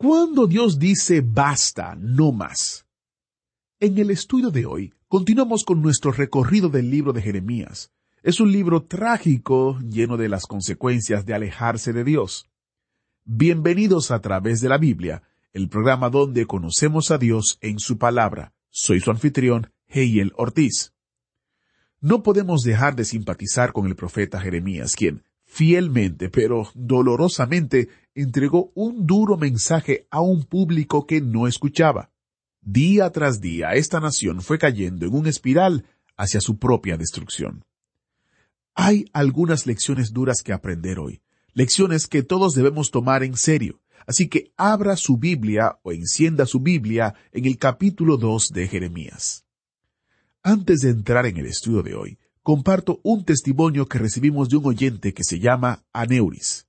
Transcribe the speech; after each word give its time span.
Dios. 0.00 0.10
Cuando 0.10 0.46
Dios 0.46 0.78
dice 0.78 1.20
basta, 1.20 1.94
no 1.98 2.32
más. 2.32 2.86
En 3.78 3.98
el 3.98 4.10
estudio 4.10 4.50
de 4.50 4.66
hoy, 4.66 4.92
continuamos 5.08 5.64
con 5.64 5.82
nuestro 5.82 6.12
recorrido 6.12 6.68
del 6.68 6.90
libro 6.90 7.12
de 7.12 7.22
Jeremías. 7.22 7.92
Es 8.22 8.40
un 8.40 8.52
libro 8.52 8.82
trágico, 8.82 9.78
lleno 9.80 10.16
de 10.16 10.28
las 10.28 10.46
consecuencias 10.46 11.24
de 11.24 11.34
alejarse 11.34 11.92
de 11.92 12.04
Dios. 12.04 12.46
Bienvenidos 13.24 14.10
a 14.10 14.20
través 14.20 14.60
de 14.60 14.68
la 14.68 14.78
Biblia, 14.78 15.22
el 15.52 15.68
programa 15.68 16.10
donde 16.10 16.46
conocemos 16.46 17.10
a 17.10 17.18
Dios 17.18 17.58
en 17.60 17.78
su 17.78 17.98
palabra. 17.98 18.52
Soy 18.70 19.00
su 19.00 19.10
anfitrión, 19.10 19.72
Heiel 19.88 20.32
Ortiz. 20.36 20.92
No 22.00 22.22
podemos 22.22 22.62
dejar 22.62 22.96
de 22.96 23.04
simpatizar 23.04 23.72
con 23.72 23.86
el 23.86 23.96
profeta 23.96 24.40
Jeremías, 24.40 24.96
quien, 24.96 25.24
fielmente 25.44 26.28
pero 26.28 26.70
dolorosamente, 26.74 27.88
entregó 28.14 28.72
un 28.74 29.06
duro 29.06 29.36
mensaje 29.36 30.06
a 30.10 30.20
un 30.20 30.44
público 30.44 31.06
que 31.06 31.20
no 31.20 31.46
escuchaba. 31.46 32.10
Día 32.60 33.10
tras 33.10 33.40
día 33.40 33.74
esta 33.74 34.00
nación 34.00 34.42
fue 34.42 34.58
cayendo 34.58 35.06
en 35.06 35.14
un 35.14 35.26
espiral 35.26 35.86
hacia 36.16 36.40
su 36.40 36.58
propia 36.58 36.96
destrucción. 36.96 37.64
Hay 38.74 39.06
algunas 39.12 39.66
lecciones 39.66 40.12
duras 40.12 40.42
que 40.42 40.52
aprender 40.52 40.98
hoy, 40.98 41.22
lecciones 41.54 42.06
que 42.06 42.22
todos 42.22 42.54
debemos 42.54 42.90
tomar 42.90 43.22
en 43.22 43.36
serio, 43.36 43.80
así 44.06 44.28
que 44.28 44.52
abra 44.56 44.96
su 44.96 45.16
Biblia 45.16 45.78
o 45.82 45.92
encienda 45.92 46.46
su 46.46 46.60
Biblia 46.60 47.14
en 47.32 47.46
el 47.46 47.58
capítulo 47.58 48.16
2 48.16 48.48
de 48.52 48.68
Jeremías. 48.68 49.44
Antes 50.42 50.80
de 50.80 50.90
entrar 50.90 51.26
en 51.26 51.36
el 51.36 51.46
estudio 51.46 51.82
de 51.82 51.94
hoy, 51.94 52.18
comparto 52.42 53.00
un 53.02 53.24
testimonio 53.24 53.86
que 53.86 53.98
recibimos 53.98 54.48
de 54.48 54.56
un 54.56 54.66
oyente 54.66 55.12
que 55.12 55.24
se 55.24 55.38
llama 55.38 55.84
Aneuris. 55.92 56.66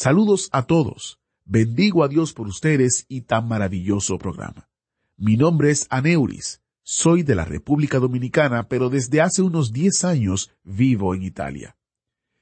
Saludos 0.00 0.48
a 0.52 0.62
todos. 0.62 1.18
Bendigo 1.44 2.04
a 2.04 2.08
Dios 2.08 2.32
por 2.32 2.46
ustedes 2.46 3.04
y 3.08 3.22
tan 3.22 3.48
maravilloso 3.48 4.16
programa. 4.16 4.68
Mi 5.16 5.36
nombre 5.36 5.72
es 5.72 5.88
Aneuris. 5.90 6.62
Soy 6.84 7.24
de 7.24 7.34
la 7.34 7.44
República 7.44 7.98
Dominicana, 7.98 8.68
pero 8.68 8.90
desde 8.90 9.20
hace 9.20 9.42
unos 9.42 9.72
10 9.72 10.04
años 10.04 10.52
vivo 10.62 11.16
en 11.16 11.24
Italia. 11.24 11.76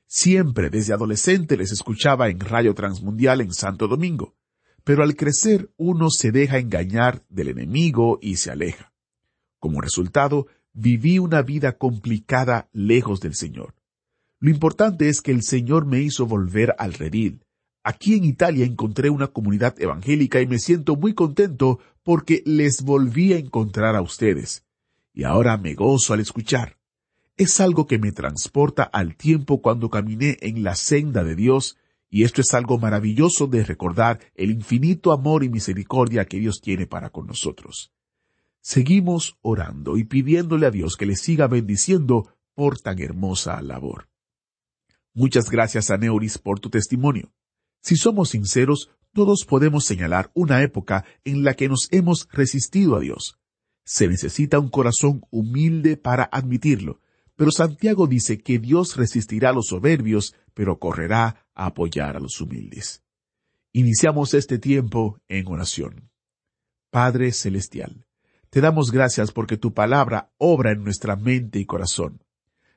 Siempre 0.07 0.69
desde 0.69 0.93
adolescente 0.93 1.57
les 1.57 1.73
escuchaba 1.73 2.29
en 2.29 2.41
Radio 2.41 2.75
Transmundial 2.75 3.41
en 3.41 3.55
Santo 3.55 3.89
Domingo, 3.89 4.35
pero 4.85 5.03
al 5.03 5.17
crecer 5.17 5.73
uno 5.79 6.11
se 6.11 6.33
deja 6.33 6.59
engañar 6.59 7.25
del 7.31 7.49
enemigo 7.49 8.19
y 8.21 8.37
se 8.37 8.51
aleja. 8.51 8.93
Como 9.61 9.81
resultado, 9.81 10.47
viví 10.75 11.19
una 11.19 11.41
vida 11.41 11.79
complicada 11.79 12.69
lejos 12.75 13.21
del 13.21 13.35
Señor. 13.35 13.75
Lo 14.39 14.51
importante 14.51 15.09
es 15.09 15.23
que 15.23 15.31
el 15.31 15.43
Señor 15.43 15.87
me 15.87 16.01
hizo 16.01 16.27
volver 16.27 16.75
al 16.79 16.93
redil. 16.93 17.46
Aquí 17.89 18.15
en 18.15 18.25
Italia 18.25 18.67
encontré 18.67 19.11
una 19.11 19.29
comunidad 19.29 19.81
evangélica 19.81 20.41
y 20.41 20.49
me 20.49 20.59
siento 20.59 20.97
muy 20.97 21.15
contento 21.15 21.79
porque 22.03 22.43
les 22.45 22.83
volví 22.83 23.33
a 23.33 23.39
encontrar 23.39 23.95
a 23.95 24.03
ustedes. 24.03 24.65
Y 25.15 25.23
ahora 25.23 25.57
me 25.57 25.75
gozo 25.75 26.13
al 26.13 26.19
escuchar. 26.19 26.79
Es 27.37 27.61
algo 27.61 27.87
que 27.87 28.01
me 28.01 28.11
transporta 28.11 28.83
al 28.83 29.15
tiempo 29.15 29.63
cuando 29.63 29.89
caminé 29.89 30.37
en 30.41 30.65
la 30.65 30.75
senda 30.75 31.23
de 31.23 31.37
Dios, 31.37 31.79
y 32.11 32.25
esto 32.25 32.41
es 32.41 32.55
algo 32.55 32.77
maravilloso 32.77 33.47
de 33.47 33.63
recordar 33.63 34.19
el 34.35 34.51
infinito 34.51 35.13
amor 35.13 35.45
y 35.45 35.49
misericordia 35.49 36.25
que 36.25 36.41
Dios 36.41 36.61
tiene 36.61 36.89
para 36.89 37.11
con 37.11 37.29
nosotros. 37.29 37.93
Seguimos 38.61 39.39
orando 39.43 39.97
y 39.97 40.03
pidiéndole 40.03 40.67
a 40.67 40.73
Dios 40.73 40.97
que 40.97 41.07
le 41.07 41.15
siga 41.15 41.47
bendiciendo 41.47 42.35
por 42.53 42.81
tan 42.81 42.99
hermosa 43.01 43.63
labor. 43.63 44.09
Muchas 45.15 45.49
gracias 45.51 45.93
a 45.93 45.99
Neuris 45.99 46.39
por 46.39 46.59
tu 46.59 46.69
testimonio. 46.69 47.31
Si 47.81 47.97
somos 47.97 48.31
sinceros, 48.31 48.91
todos 49.13 49.45
podemos 49.49 49.85
señalar 49.85 50.31
una 50.35 50.63
época 50.63 51.05
en 51.25 51.43
la 51.43 51.55
que 51.55 51.69
nos 51.69 51.89
hemos 51.91 52.29
resistido 52.33 52.97
a 52.97 53.01
Dios. 53.01 53.39
Se 53.85 54.09
necesita 54.09 54.59
un 54.59 54.69
corazón 54.69 55.23
humilde 55.31 55.97
para 55.97 56.25
admitirlo, 56.25 57.01
pero 57.37 57.51
Santiago 57.51 58.07
dice 58.07 58.39
que 58.39 58.59
Dios 58.59 58.97
resistirá 58.97 59.51
a 59.51 59.53
los 59.53 59.69
soberbios, 59.69 60.35
pero 60.55 60.79
correrá 60.79 61.47
a 61.55 61.67
apoyar 61.67 62.17
a 62.17 62.21
los 62.21 62.41
humildes. 62.41 63.03
Iniciamos 63.73 64.35
este 64.35 64.59
tiempo 64.59 65.21
en 65.29 65.47
oración. 65.49 66.11
Padre 66.91 67.33
Celestial, 67.33 68.07
te 68.49 68.63
damos 68.63 68.91
gracias 68.91 69.33
porque 69.33 69.59
tu 69.59 69.75
palabra 69.75 70.33
obra 70.39 70.73
en 70.73 70.83
nuestra 70.83 71.15
mente 71.15 71.59
y 71.59 71.67
corazón. 71.67 72.25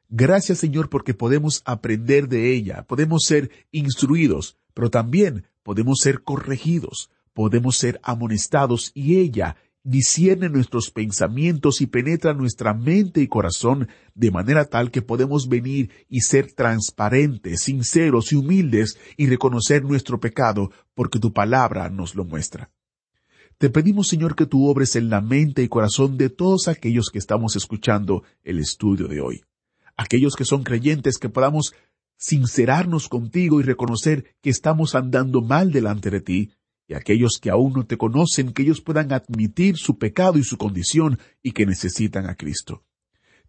Gracias 0.09 0.57
Señor 0.57 0.89
porque 0.89 1.13
podemos 1.13 1.61
aprender 1.65 2.27
de 2.27 2.53
ella, 2.53 2.83
podemos 2.85 3.23
ser 3.25 3.49
instruidos, 3.71 4.58
pero 4.73 4.89
también 4.89 5.45
podemos 5.63 5.99
ser 5.99 6.23
corregidos, 6.23 7.09
podemos 7.33 7.77
ser 7.77 7.99
amonestados 8.03 8.91
y 8.93 9.17
ella 9.17 9.55
discierne 9.83 10.49
nuestros 10.49 10.91
pensamientos 10.91 11.81
y 11.81 11.87
penetra 11.87 12.33
nuestra 12.33 12.73
mente 12.73 13.21
y 13.21 13.27
corazón 13.27 13.87
de 14.13 14.31
manera 14.31 14.65
tal 14.65 14.91
que 14.91 15.01
podemos 15.01 15.47
venir 15.47 15.89
y 16.09 16.21
ser 16.21 16.51
transparentes, 16.51 17.61
sinceros 17.61 18.31
y 18.31 18.35
humildes 18.35 18.97
y 19.17 19.27
reconocer 19.27 19.83
nuestro 19.83 20.19
pecado 20.19 20.71
porque 20.93 21.19
tu 21.19 21.33
palabra 21.33 21.89
nos 21.89 22.15
lo 22.15 22.25
muestra. 22.25 22.71
Te 23.57 23.69
pedimos, 23.69 24.07
Señor, 24.07 24.35
que 24.35 24.45
tú 24.45 24.69
obres 24.69 24.95
en 24.95 25.09
la 25.09 25.21
mente 25.21 25.63
y 25.63 25.67
corazón 25.67 26.17
de 26.17 26.29
todos 26.29 26.67
aquellos 26.67 27.09
que 27.11 27.19
estamos 27.19 27.55
escuchando 27.55 28.23
el 28.43 28.59
estudio 28.59 29.07
de 29.07 29.21
hoy. 29.21 29.43
Aquellos 29.97 30.35
que 30.35 30.45
son 30.45 30.63
creyentes 30.63 31.17
que 31.17 31.27
podamos 31.27 31.73
sincerarnos 32.19 33.07
contigo 33.07 33.59
y 33.59 33.63
reconocer 33.63 34.35
que 34.41 34.49
estamos 34.49 34.93
andando 34.93 35.41
mal 35.41 35.71
delante 35.71 36.11
de 36.11 36.21
ti, 36.21 36.51
y 36.87 36.93
aquellos 36.93 37.39
que 37.41 37.49
aún 37.49 37.73
no 37.73 37.85
te 37.85 37.97
conocen, 37.97 38.51
que 38.51 38.63
ellos 38.63 38.81
puedan 38.81 39.13
admitir 39.13 39.77
su 39.77 39.97
pecado 39.97 40.37
y 40.37 40.43
su 40.43 40.57
condición 40.57 41.19
y 41.41 41.53
que 41.53 41.65
necesitan 41.65 42.27
a 42.27 42.35
Cristo. 42.35 42.83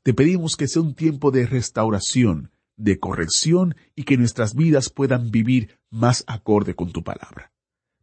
Te 0.03 0.14
pedimos 0.14 0.56
que 0.56 0.69
sea 0.69 0.82
un 0.82 0.94
tiempo 0.94 1.31
de 1.31 1.47
restauración, 1.47 2.53
de 2.76 2.98
corrección 2.98 3.75
y 3.97 4.04
que 4.04 4.16
nuestras 4.16 4.54
vidas 4.54 4.88
puedan 4.88 5.31
vivir 5.31 5.78
más 5.91 6.22
acorde 6.26 6.75
con 6.75 6.92
tu 6.92 7.02
palabra. 7.02 7.52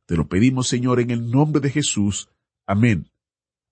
Te 0.05 0.16
lo 0.16 0.28
pedimos, 0.28 0.67
Señor, 0.67 0.99
en 0.99 1.11
el 1.11 1.29
nombre 1.29 1.61
de 1.61 1.69
Jesús. 1.69 2.29
Amén. 2.66 3.09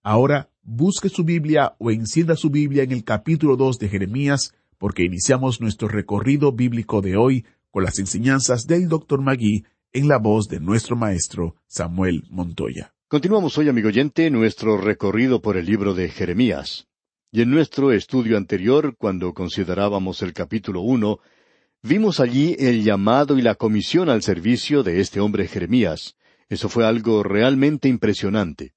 Ahora 0.03 0.51
busque 0.62 1.09
su 1.09 1.23
Biblia 1.23 1.75
o 1.79 1.91
encienda 1.91 2.35
su 2.35 2.50
Biblia 2.50 2.83
en 2.83 2.91
el 2.91 3.03
capítulo 3.03 3.56
2 3.57 3.79
de 3.79 3.89
Jeremías, 3.89 4.53
porque 4.78 5.03
iniciamos 5.03 5.62
nuestro 5.62 5.88
recorrido 5.88 6.52
bíblico 6.52 7.02
de 7.02 7.18
hoy 7.18 7.46
con 7.72 7.84
las 7.84 8.00
enseñanzas 8.00 8.66
del 8.68 8.88
Dr. 8.88 9.22
Magui 9.22 9.66
en 9.94 10.08
la 10.08 10.18
voz 10.18 10.47
de 10.47 10.59
nuestro 10.59 10.96
maestro 10.96 11.56
Samuel 11.68 12.24
Montoya. 12.30 12.94
Continuamos 13.08 13.58
hoy, 13.58 13.69
amigo 13.69 13.88
oyente, 13.88 14.30
nuestro 14.30 14.78
recorrido 14.78 15.41
por 15.41 15.58
el 15.58 15.66
libro 15.66 15.94
de 15.94 16.09
Jeremías. 16.09 16.88
Y 17.31 17.41
en 17.41 17.50
nuestro 17.52 17.91
estudio 17.91 18.38
anterior, 18.38 18.96
cuando 18.97 19.34
considerábamos 19.34 20.22
el 20.22 20.34
capítulo 20.34 20.81
uno, 20.81 21.19
vimos 21.84 22.19
allí 22.19 22.56
el 22.59 22.84
llamado 22.84 23.38
y 23.38 23.42
la 23.42 23.56
comisión 23.56 24.09
al 24.09 24.22
servicio 24.22 24.84
de 24.84 25.02
este 25.02 25.19
hombre 25.19 25.47
Jeremías. 25.47 26.16
Eso 26.50 26.68
fue 26.68 26.86
algo 26.86 27.24
realmente 27.24 27.88
impresionante. 27.88 28.74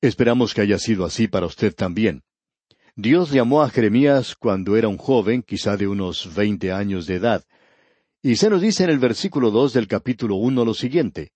Esperamos 0.00 0.54
que 0.54 0.60
haya 0.60 0.78
sido 0.78 1.04
así 1.04 1.26
para 1.26 1.46
usted 1.46 1.74
también. 1.74 2.22
Dios 3.00 3.30
llamó 3.30 3.62
a 3.62 3.70
Jeremías 3.70 4.34
cuando 4.34 4.76
era 4.76 4.88
un 4.88 4.96
joven, 4.96 5.44
quizá 5.44 5.76
de 5.76 5.86
unos 5.86 6.34
veinte 6.34 6.72
años 6.72 7.06
de 7.06 7.14
edad, 7.14 7.44
y 8.24 8.34
se 8.34 8.50
nos 8.50 8.60
dice 8.60 8.82
en 8.82 8.90
el 8.90 8.98
versículo 8.98 9.52
dos 9.52 9.72
del 9.72 9.86
capítulo 9.86 10.34
uno 10.34 10.64
lo 10.64 10.74
siguiente. 10.74 11.30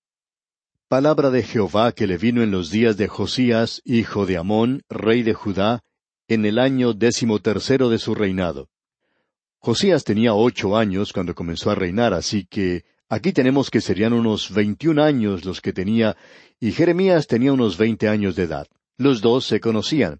Palabra 0.89 1.31
de 1.31 1.45
Jehová 1.45 1.93
que 1.93 2.09
le 2.09 2.19
vino 2.19 2.43
en 2.43 2.51
los 2.51 2.73
días 2.73 2.97
de 2.97 3.07
Josías, 3.07 3.81
hijo 3.85 4.27
de 4.27 4.39
Amón, 4.39 4.83
rey 4.89 5.23
de 5.23 5.35
Judá, 5.35 5.85
en 6.27 6.47
el 6.47 6.59
año 6.59 6.95
décimo 6.95 7.39
tercero 7.39 7.91
de 7.91 7.99
su 7.99 8.17
reinado. 8.17 8.69
Josías 9.59 10.03
tenía 10.03 10.35
ocho 10.35 10.77
años 10.77 11.13
cuando 11.13 11.33
comenzó 11.33 11.71
a 11.71 11.77
reinar, 11.77 12.13
así 12.13 12.45
que 12.45 12.87
aquí 13.09 13.33
tenemos 13.33 13.71
que 13.71 13.81
serían 13.81 14.15
unos 14.15 14.53
veintiún 14.53 14.99
años 14.99 15.45
los 15.45 15.61
que 15.61 15.73
tenía, 15.73 16.17
y 16.59 16.73
Jeremías 16.73 17.29
tenía 17.29 17.53
unos 17.53 17.79
veinte 17.79 18.09
años 18.09 18.35
de 18.35 18.43
edad. 18.43 18.67
Los 18.97 19.21
dos 19.21 19.47
se 19.47 19.61
conocían. 19.61 20.19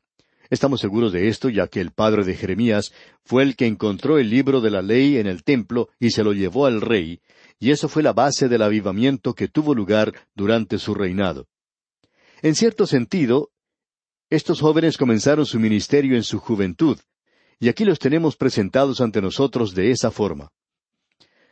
Estamos 0.53 0.83
seguros 0.83 1.15
de 1.15 1.29
esto, 1.29 1.49
ya 1.49 1.67
que 1.67 1.81
el 1.81 1.93
padre 1.93 2.25
de 2.25 2.35
Jeremías 2.35 2.93
fue 3.25 3.43
el 3.43 3.57
que 3.57 3.65
encontró 3.65 4.19
el 4.19 4.29
libro 4.29 4.61
de 4.61 4.71
la 4.71 4.83
ley 4.83 5.17
en 5.17 5.27
el 5.27 5.45
templo 5.45 5.89
y 5.99 6.11
se 6.11 6.23
lo 6.23 6.35
llevó 6.35 6.67
al 6.67 6.83
rey, 6.83 7.23
y 7.59 7.71
eso 7.71 7.89
fue 7.89 8.03
la 8.03 8.13
base 8.13 8.51
del 8.51 8.61
avivamiento 8.61 9.33
que 9.33 9.49
tuvo 9.49 9.75
lugar 9.75 10.13
durante 10.35 10.77
su 10.77 10.93
reinado. 10.93 11.49
En 12.43 12.55
cierto 12.55 12.87
sentido, 12.87 13.51
estos 14.29 14.61
jóvenes 14.61 14.99
comenzaron 14.99 15.47
su 15.47 15.59
ministerio 15.59 16.17
en 16.17 16.23
su 16.23 16.39
juventud, 16.39 16.99
y 17.59 17.71
aquí 17.71 17.87
los 17.87 17.99
tenemos 17.99 18.37
presentados 18.37 19.01
ante 19.01 19.23
nosotros 19.23 19.75
de 19.75 19.91
esa 19.91 20.11
forma. 20.11 20.53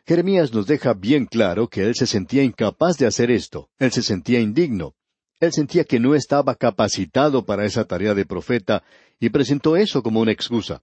Jeremías 0.07 0.53
nos 0.53 0.67
deja 0.67 0.93
bien 0.93 1.25
claro 1.25 1.69
que 1.69 1.85
él 1.85 1.95
se 1.95 2.07
sentía 2.07 2.43
incapaz 2.43 2.99
de 2.99 3.07
hacer 3.07 3.31
esto, 3.31 3.71
él 3.79 3.93
se 3.93 4.03
sentía 4.03 4.41
indigno, 4.41 4.95
él 5.41 5.53
sentía 5.53 5.85
que 5.85 5.99
no 5.99 6.15
estaba 6.15 6.55
capacitado 6.55 7.45
para 7.45 7.65
esa 7.65 7.85
tarea 7.85 8.15
de 8.15 8.27
profeta 8.27 8.85
y 9.19 9.31
presentó 9.31 9.77
eso 9.77 10.03
como 10.03 10.21
una 10.21 10.33
excusa. 10.33 10.83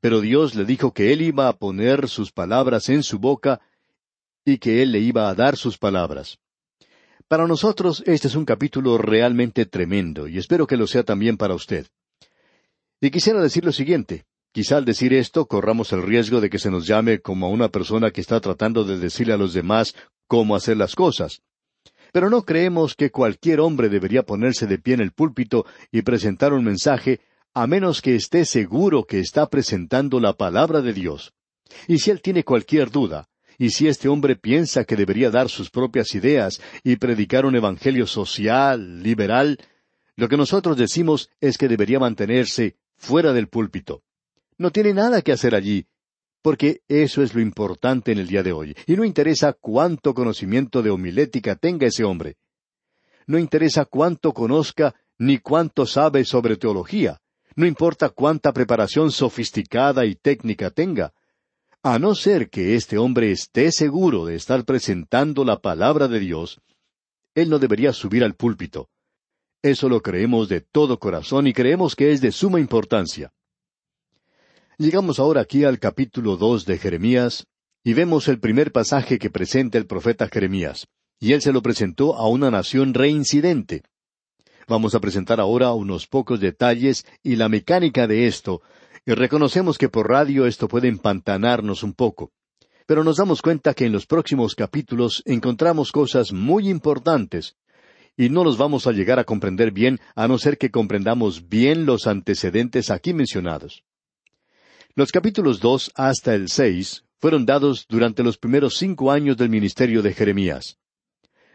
Pero 0.00 0.20
Dios 0.20 0.54
le 0.54 0.64
dijo 0.64 0.92
que 0.92 1.12
él 1.12 1.20
iba 1.22 1.48
a 1.48 1.56
poner 1.56 2.08
sus 2.08 2.32
palabras 2.32 2.88
en 2.88 3.02
su 3.02 3.18
boca 3.18 3.60
y 4.44 4.58
que 4.58 4.82
él 4.82 4.92
le 4.92 5.00
iba 5.00 5.28
a 5.28 5.34
dar 5.34 5.56
sus 5.56 5.78
palabras. 5.78 6.38
Para 7.26 7.46
nosotros 7.46 8.02
este 8.06 8.28
es 8.28 8.36
un 8.36 8.44
capítulo 8.44 8.98
realmente 8.98 9.66
tremendo 9.66 10.28
y 10.28 10.38
espero 10.38 10.66
que 10.66 10.76
lo 10.76 10.86
sea 10.86 11.02
también 11.02 11.36
para 11.36 11.54
usted. 11.54 11.86
Y 13.00 13.10
quisiera 13.10 13.40
decir 13.40 13.64
lo 13.64 13.72
siguiente. 13.72 14.26
Quizá 14.52 14.76
al 14.76 14.84
decir 14.84 15.14
esto 15.14 15.46
corramos 15.46 15.92
el 15.92 16.02
riesgo 16.02 16.40
de 16.40 16.50
que 16.50 16.58
se 16.58 16.70
nos 16.70 16.86
llame 16.86 17.20
como 17.20 17.46
a 17.46 17.48
una 17.48 17.68
persona 17.68 18.10
que 18.10 18.20
está 18.20 18.40
tratando 18.40 18.84
de 18.84 18.98
decirle 18.98 19.32
a 19.32 19.38
los 19.38 19.54
demás 19.54 19.94
cómo 20.28 20.54
hacer 20.54 20.76
las 20.76 20.94
cosas. 20.94 21.42
Pero 22.12 22.28
no 22.28 22.42
creemos 22.44 22.94
que 22.94 23.10
cualquier 23.10 23.60
hombre 23.60 23.88
debería 23.88 24.22
ponerse 24.22 24.66
de 24.66 24.78
pie 24.78 24.94
en 24.94 25.00
el 25.00 25.12
púlpito 25.12 25.64
y 25.90 26.02
presentar 26.02 26.52
un 26.52 26.64
mensaje 26.64 27.20
a 27.54 27.66
menos 27.66 28.00
que 28.00 28.14
esté 28.14 28.44
seguro 28.44 29.04
que 29.04 29.18
está 29.18 29.48
presentando 29.48 30.20
la 30.20 30.34
palabra 30.34 30.82
de 30.82 30.92
Dios. 30.92 31.32
Y 31.88 31.98
si 31.98 32.10
él 32.10 32.20
tiene 32.20 32.44
cualquier 32.44 32.90
duda, 32.90 33.28
y 33.58 33.70
si 33.70 33.88
este 33.88 34.08
hombre 34.08 34.36
piensa 34.36 34.84
que 34.84 34.96
debería 34.96 35.30
dar 35.30 35.48
sus 35.48 35.70
propias 35.70 36.14
ideas 36.14 36.60
y 36.82 36.96
predicar 36.96 37.46
un 37.46 37.56
evangelio 37.56 38.06
social, 38.06 39.02
liberal, 39.02 39.58
lo 40.16 40.28
que 40.28 40.36
nosotros 40.36 40.76
decimos 40.76 41.30
es 41.40 41.58
que 41.58 41.68
debería 41.68 41.98
mantenerse 41.98 42.76
fuera 42.96 43.32
del 43.32 43.48
púlpito. 43.48 44.02
No 44.58 44.70
tiene 44.70 44.94
nada 44.94 45.22
que 45.22 45.32
hacer 45.32 45.54
allí, 45.54 45.86
porque 46.42 46.80
eso 46.88 47.22
es 47.22 47.34
lo 47.34 47.40
importante 47.40 48.12
en 48.12 48.18
el 48.18 48.26
día 48.26 48.42
de 48.42 48.52
hoy, 48.52 48.76
y 48.86 48.96
no 48.96 49.04
interesa 49.04 49.52
cuánto 49.52 50.12
conocimiento 50.12 50.82
de 50.82 50.90
homilética 50.90 51.54
tenga 51.54 51.86
ese 51.86 52.04
hombre. 52.04 52.36
No 53.26 53.38
interesa 53.38 53.84
cuánto 53.84 54.32
conozca 54.32 54.94
ni 55.18 55.38
cuánto 55.38 55.86
sabe 55.86 56.24
sobre 56.24 56.56
teología, 56.56 57.20
no 57.54 57.66
importa 57.66 58.08
cuánta 58.08 58.52
preparación 58.52 59.12
sofisticada 59.12 60.04
y 60.04 60.16
técnica 60.16 60.70
tenga, 60.70 61.12
a 61.84 61.98
no 61.98 62.14
ser 62.14 62.48
que 62.50 62.74
este 62.74 62.98
hombre 62.98 63.32
esté 63.32 63.72
seguro 63.72 64.24
de 64.24 64.36
estar 64.36 64.64
presentando 64.64 65.44
la 65.44 65.60
palabra 65.60 66.08
de 66.08 66.20
Dios, 66.20 66.60
él 67.34 67.50
no 67.50 67.58
debería 67.58 67.92
subir 67.92 68.24
al 68.24 68.34
púlpito. 68.34 68.88
Eso 69.62 69.88
lo 69.88 70.00
creemos 70.00 70.48
de 70.48 70.60
todo 70.60 70.98
corazón 70.98 71.46
y 71.46 71.52
creemos 71.52 71.94
que 71.94 72.12
es 72.12 72.20
de 72.20 72.32
suma 72.32 72.60
importancia. 72.60 73.32
Llegamos 74.82 75.20
ahora 75.20 75.42
aquí 75.42 75.62
al 75.62 75.78
capítulo 75.78 76.36
dos 76.36 76.66
de 76.66 76.76
Jeremías 76.76 77.46
y 77.84 77.92
vemos 77.92 78.26
el 78.26 78.40
primer 78.40 78.72
pasaje 78.72 79.20
que 79.20 79.30
presenta 79.30 79.78
el 79.78 79.86
profeta 79.86 80.26
Jeremías, 80.26 80.88
y 81.20 81.34
él 81.34 81.40
se 81.40 81.52
lo 81.52 81.62
presentó 81.62 82.16
a 82.16 82.26
una 82.26 82.50
nación 82.50 82.92
reincidente. 82.92 83.84
Vamos 84.66 84.96
a 84.96 85.00
presentar 85.00 85.38
ahora 85.38 85.72
unos 85.72 86.08
pocos 86.08 86.40
detalles 86.40 87.06
y 87.22 87.36
la 87.36 87.48
mecánica 87.48 88.08
de 88.08 88.26
esto, 88.26 88.60
y 89.06 89.12
reconocemos 89.12 89.78
que 89.78 89.88
por 89.88 90.08
radio 90.08 90.46
esto 90.46 90.66
puede 90.66 90.88
empantanarnos 90.88 91.84
un 91.84 91.92
poco. 91.92 92.32
Pero 92.84 93.04
nos 93.04 93.18
damos 93.18 93.40
cuenta 93.40 93.74
que 93.74 93.86
en 93.86 93.92
los 93.92 94.06
próximos 94.06 94.56
capítulos 94.56 95.22
encontramos 95.26 95.92
cosas 95.92 96.32
muy 96.32 96.68
importantes, 96.68 97.54
y 98.16 98.30
no 98.30 98.42
los 98.42 98.58
vamos 98.58 98.88
a 98.88 98.90
llegar 98.90 99.20
a 99.20 99.24
comprender 99.24 99.70
bien 99.70 100.00
a 100.16 100.26
no 100.26 100.38
ser 100.38 100.58
que 100.58 100.72
comprendamos 100.72 101.48
bien 101.48 101.86
los 101.86 102.08
antecedentes 102.08 102.90
aquí 102.90 103.14
mencionados. 103.14 103.84
Los 104.94 105.10
capítulos 105.10 105.58
dos 105.60 105.90
hasta 105.94 106.34
el 106.34 106.50
seis 106.50 107.06
fueron 107.18 107.46
dados 107.46 107.86
durante 107.88 108.22
los 108.22 108.36
primeros 108.36 108.76
cinco 108.76 109.10
años 109.10 109.38
del 109.38 109.48
ministerio 109.48 110.02
de 110.02 110.12
Jeremías. 110.12 110.76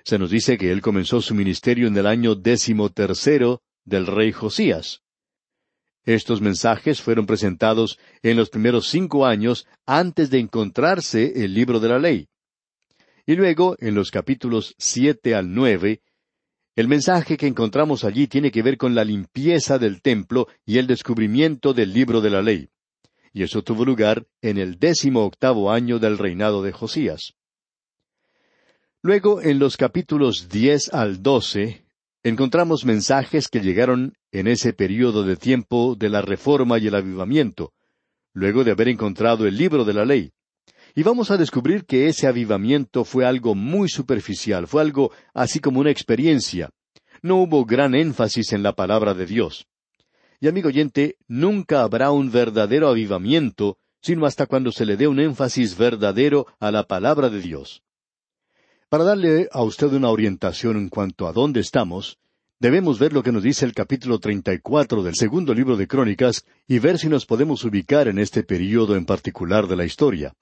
Se 0.04 0.18
nos 0.18 0.32
dice 0.32 0.58
que 0.58 0.72
él 0.72 0.82
comenzó 0.82 1.22
su 1.22 1.36
ministerio 1.36 1.88
en 1.88 1.96
el 1.96 2.08
año 2.08 2.34
décimo 2.34 2.90
tercero 2.90 3.62
del 3.86 4.08
rey 4.08 4.32
Josías. 4.32 5.04
Estos 6.04 6.42
mensajes 6.42 7.00
fueron 7.00 7.28
presentados 7.28 8.00
en 8.24 8.38
los 8.38 8.50
primeros 8.50 8.88
cinco 8.88 9.28
años 9.28 9.68
antes 9.86 10.32
de 10.32 10.40
encontrarse 10.40 11.44
el 11.44 11.54
libro 11.54 11.80
de 11.80 11.90
la 11.90 12.00
ley. 12.00 12.30
Y 13.28 13.36
luego, 13.36 13.76
en 13.78 13.94
los 13.94 14.10
capítulos 14.10 14.74
siete 14.80 15.36
al 15.36 15.54
nueve, 15.54 16.02
el 16.76 16.88
mensaje 16.88 17.38
que 17.38 17.46
encontramos 17.46 18.04
allí 18.04 18.26
tiene 18.26 18.50
que 18.50 18.64
ver 18.64 18.78
con 18.78 18.96
la 18.96 19.04
limpieza 19.04 19.78
del 19.78 20.02
templo 20.02 20.48
y 20.66 20.80
el 20.80 20.88
descubrimiento 20.88 21.76
del 21.76 21.94
libro 21.94 22.20
de 22.20 22.30
la 22.32 22.42
ley 22.42 22.70
y 23.38 23.44
eso 23.44 23.62
tuvo 23.62 23.86
lugar 23.86 24.26
en 24.42 24.58
el 24.58 24.80
décimo 24.80 25.24
octavo 25.24 25.72
año 25.72 26.00
del 26.00 26.18
reinado 26.18 26.64
de 26.64 26.72
Josías. 26.72 27.36
Luego, 29.04 29.44
en 29.44 29.60
los 29.60 29.78
capítulos 29.78 30.50
diez 30.50 30.92
al 30.92 31.22
doce, 31.22 31.86
encontramos 32.24 32.84
mensajes 32.84 33.48
que 33.48 33.60
llegaron 33.60 34.18
en 34.32 34.48
ese 34.48 34.74
período 34.74 35.22
de 35.22 35.36
tiempo 35.36 35.96
de 35.96 36.10
la 36.10 36.24
reforma 36.24 36.80
y 36.80 36.88
el 36.88 36.96
avivamiento, 36.96 37.74
luego 38.34 38.64
de 38.64 38.72
haber 38.72 38.88
encontrado 38.88 39.46
el 39.46 39.56
libro 39.56 39.86
de 39.86 39.94
la 39.94 40.06
ley. 40.06 40.32
Y 40.96 41.04
vamos 41.04 41.30
a 41.30 41.38
descubrir 41.38 41.86
que 41.86 42.08
ese 42.08 42.26
avivamiento 42.26 43.06
fue 43.06 43.24
algo 43.24 43.54
muy 43.54 43.88
superficial, 43.88 44.66
fue 44.66 44.82
algo 44.82 45.12
así 45.36 45.60
como 45.60 45.80
una 45.80 45.92
experiencia. 45.92 46.72
No 47.22 47.36
hubo 47.36 47.66
gran 47.66 47.94
énfasis 47.94 48.52
en 48.54 48.64
la 48.64 48.74
palabra 48.74 49.14
de 49.14 49.28
Dios. 49.28 49.68
Y 50.40 50.48
amigo 50.48 50.68
oyente, 50.68 51.18
nunca 51.28 51.82
habrá 51.82 52.12
un 52.12 52.32
verdadero 52.32 52.90
avivamiento, 52.90 53.78
sino 54.02 54.26
hasta 54.26 54.46
cuando 54.46 54.72
se 54.72 54.86
le 54.86 54.96
dé 54.96 55.08
un 55.08 55.20
énfasis 55.20 55.76
verdadero 55.76 56.46
a 56.60 56.70
la 56.72 56.84
palabra 56.84 57.30
de 57.30 57.42
Dios. 57.42 57.82
Para 58.90 59.04
darle 59.04 59.50
a 59.52 59.64
usted 59.64 59.88
una 59.88 60.10
orientación 60.10 60.78
en 60.78 60.90
cuanto 60.90 61.28
a 61.28 61.34
dónde 61.34 61.60
estamos, 61.60 62.20
debemos 62.60 63.00
ver 63.00 63.14
lo 63.14 63.24
que 63.24 63.32
nos 63.32 63.42
dice 63.42 63.66
el 63.66 63.74
capítulo 63.74 64.20
treinta 64.20 64.54
y 64.54 64.60
cuatro 64.60 65.02
del 65.02 65.16
segundo 65.16 65.54
libro 65.56 65.76
de 65.76 65.88
Crónicas 65.88 66.46
y 66.68 66.80
ver 66.80 67.00
si 67.00 67.10
nos 67.10 67.26
podemos 67.26 67.66
ubicar 67.66 68.08
en 68.08 68.20
este 68.20 68.44
período 68.44 68.96
en 68.96 69.06
particular 69.06 69.68
de 69.68 69.76
la 69.76 69.86
historia. 69.86 70.36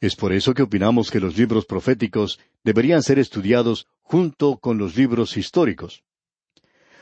Es 0.00 0.16
por 0.16 0.32
eso 0.32 0.54
que 0.54 0.62
opinamos 0.62 1.10
que 1.10 1.20
los 1.20 1.36
libros 1.36 1.66
proféticos 1.66 2.40
deberían 2.64 3.02
ser 3.02 3.18
estudiados 3.18 3.86
junto 4.02 4.56
con 4.56 4.78
los 4.78 4.96
libros 4.96 5.36
históricos. 5.36 6.02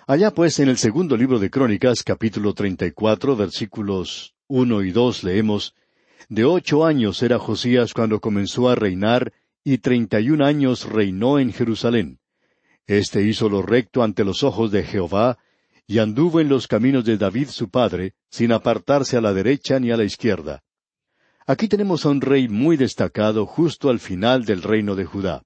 Allá 0.07 0.33
pues 0.33 0.59
en 0.59 0.69
el 0.69 0.77
segundo 0.77 1.17
libro 1.17 1.39
de 1.39 1.49
Crónicas, 1.49 2.03
capítulo 2.03 2.53
treinta 2.53 2.85
y 2.85 2.91
cuatro, 2.91 3.37
versículos 3.37 4.35
uno 4.49 4.83
y 4.83 4.91
dos, 4.91 5.25
leemos 5.25 5.75
De 6.29 6.45
ocho 6.45 6.85
años 6.85 7.23
era 7.23 7.39
Josías 7.39 7.95
cuando 7.95 8.21
comenzó 8.21 8.69
a 8.69 8.75
reinar, 8.75 9.33
y 9.65 9.79
treinta 9.79 10.21
y 10.21 10.29
un 10.29 10.43
años 10.43 10.85
reinó 10.85 11.39
en 11.39 11.55
Jerusalén. 11.55 12.19
Este 12.87 13.23
hizo 13.23 13.49
lo 13.49 13.63
recto 13.63 14.03
ante 14.03 14.25
los 14.25 14.43
ojos 14.43 14.71
de 14.71 14.83
Jehová, 14.83 15.39
y 15.87 16.01
anduvo 16.01 16.39
en 16.39 16.51
los 16.51 16.67
caminos 16.67 17.07
de 17.07 17.17
David 17.17 17.49
su 17.49 17.71
padre, 17.71 18.13
sin 18.29 18.53
apartarse 18.53 19.17
a 19.17 19.23
la 19.23 19.33
derecha 19.33 19.81
ni 19.81 19.91
a 19.91 19.97
la 19.97 20.05
izquierda. 20.05 20.63
Aquí 21.47 21.67
tenemos 21.67 22.05
a 22.05 22.11
un 22.11 22.21
rey 22.21 22.47
muy 22.47 22.77
destacado 22.77 23.47
justo 23.47 23.89
al 23.89 24.01
final 24.01 24.45
del 24.45 24.61
reino 24.61 24.97
de 24.97 25.07
Judá. 25.07 25.45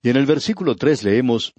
Y 0.00 0.10
en 0.10 0.16
el 0.16 0.26
versículo 0.26 0.76
tres 0.76 1.02
leemos 1.02 1.54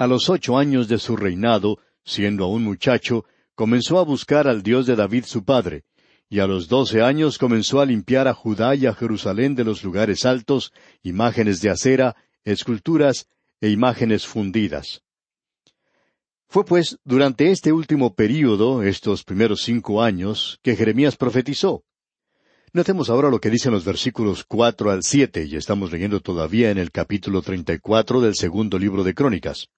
a 0.00 0.06
los 0.06 0.30
ocho 0.30 0.56
años 0.56 0.88
de 0.88 0.98
su 0.98 1.14
reinado, 1.14 1.78
siendo 2.06 2.44
aún 2.44 2.64
muchacho, 2.64 3.26
comenzó 3.54 3.98
a 3.98 4.02
buscar 4.02 4.48
al 4.48 4.62
Dios 4.62 4.86
de 4.86 4.96
David 4.96 5.26
su 5.26 5.44
padre, 5.44 5.84
y 6.30 6.38
a 6.38 6.46
los 6.46 6.68
doce 6.68 7.02
años 7.02 7.36
comenzó 7.36 7.82
a 7.82 7.84
limpiar 7.84 8.26
a 8.26 8.32
Judá 8.32 8.74
y 8.74 8.86
a 8.86 8.94
Jerusalén 8.94 9.54
de 9.54 9.64
los 9.64 9.84
lugares 9.84 10.24
altos, 10.24 10.72
imágenes 11.02 11.60
de 11.60 11.68
acera, 11.68 12.16
esculturas 12.44 13.28
e 13.60 13.68
imágenes 13.68 14.26
fundidas. 14.26 15.02
Fue 16.48 16.64
pues 16.64 16.96
durante 17.04 17.50
este 17.50 17.70
último 17.70 18.14
período, 18.14 18.82
estos 18.82 19.22
primeros 19.22 19.60
cinco 19.60 20.02
años, 20.02 20.60
que 20.62 20.76
Jeremías 20.76 21.18
profetizó. 21.18 21.84
Notemos 22.72 23.10
ahora 23.10 23.28
lo 23.28 23.38
que 23.38 23.50
dicen 23.50 23.72
los 23.72 23.84
versículos 23.84 24.44
cuatro 24.44 24.92
al 24.92 25.02
siete, 25.02 25.44
y 25.44 25.56
estamos 25.56 25.92
leyendo 25.92 26.20
todavía 26.20 26.70
en 26.70 26.78
el 26.78 26.90
capítulo 26.90 27.42
treinta 27.42 27.74
y 27.74 27.80
cuatro 27.80 28.22
del 28.22 28.34
segundo 28.34 28.78
libro 28.78 29.04
de 29.04 29.12
Crónicas. 29.12 29.68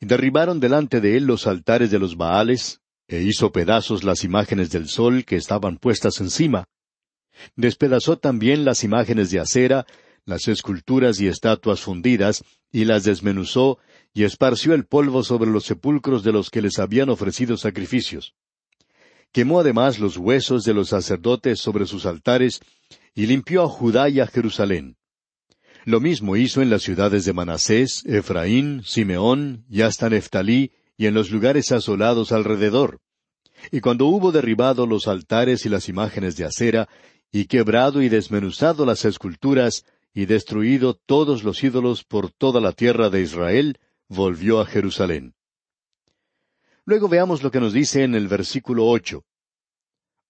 Derribaron 0.00 0.60
delante 0.60 1.00
de 1.00 1.16
él 1.16 1.24
los 1.24 1.46
altares 1.46 1.90
de 1.90 1.98
los 1.98 2.16
Baales, 2.16 2.80
e 3.06 3.22
hizo 3.22 3.52
pedazos 3.52 4.02
las 4.02 4.24
imágenes 4.24 4.70
del 4.70 4.88
sol 4.88 5.24
que 5.24 5.36
estaban 5.36 5.76
puestas 5.76 6.20
encima. 6.20 6.64
Despedazó 7.56 8.18
también 8.18 8.64
las 8.64 8.82
imágenes 8.84 9.30
de 9.30 9.40
acera, 9.40 9.86
las 10.24 10.48
esculturas 10.48 11.20
y 11.20 11.26
estatuas 11.26 11.80
fundidas, 11.80 12.44
y 12.72 12.84
las 12.84 13.04
desmenuzó, 13.04 13.78
y 14.14 14.24
esparció 14.24 14.74
el 14.74 14.86
polvo 14.86 15.22
sobre 15.22 15.50
los 15.50 15.64
sepulcros 15.64 16.22
de 16.22 16.32
los 16.32 16.50
que 16.50 16.62
les 16.62 16.78
habían 16.78 17.10
ofrecido 17.10 17.56
sacrificios. 17.56 18.34
Quemó 19.32 19.60
además 19.60 19.98
los 19.98 20.16
huesos 20.16 20.64
de 20.64 20.74
los 20.74 20.88
sacerdotes 20.88 21.60
sobre 21.60 21.86
sus 21.86 22.06
altares, 22.06 22.60
y 23.14 23.26
limpió 23.26 23.64
a 23.64 23.68
Judá 23.68 24.08
y 24.08 24.20
a 24.20 24.26
Jerusalén. 24.26 24.96
Lo 25.84 26.00
mismo 26.00 26.36
hizo 26.36 26.60
en 26.60 26.70
las 26.70 26.82
ciudades 26.82 27.24
de 27.24 27.32
Manasés, 27.32 28.04
Efraín, 28.04 28.82
Simeón 28.84 29.64
y 29.70 29.82
hasta 29.82 30.10
Neftalí 30.10 30.72
y 30.96 31.06
en 31.06 31.14
los 31.14 31.30
lugares 31.30 31.72
asolados 31.72 32.32
alrededor. 32.32 33.00
Y 33.70 33.80
cuando 33.80 34.06
hubo 34.06 34.32
derribado 34.32 34.86
los 34.86 35.08
altares 35.08 35.64
y 35.64 35.68
las 35.68 35.88
imágenes 35.88 36.36
de 36.36 36.44
acera, 36.44 36.88
y 37.32 37.46
quebrado 37.46 38.02
y 38.02 38.08
desmenuzado 38.08 38.84
las 38.84 39.04
esculturas, 39.04 39.84
y 40.12 40.26
destruido 40.26 40.94
todos 40.94 41.44
los 41.44 41.62
ídolos 41.62 42.04
por 42.04 42.30
toda 42.30 42.60
la 42.60 42.72
tierra 42.72 43.10
de 43.10 43.22
Israel, 43.22 43.78
volvió 44.08 44.60
a 44.60 44.66
Jerusalén. 44.66 45.34
Luego 46.84 47.08
veamos 47.08 47.42
lo 47.42 47.50
que 47.50 47.60
nos 47.60 47.72
dice 47.72 48.02
en 48.02 48.14
el 48.14 48.26
versículo 48.28 48.86
ocho. 48.86 49.24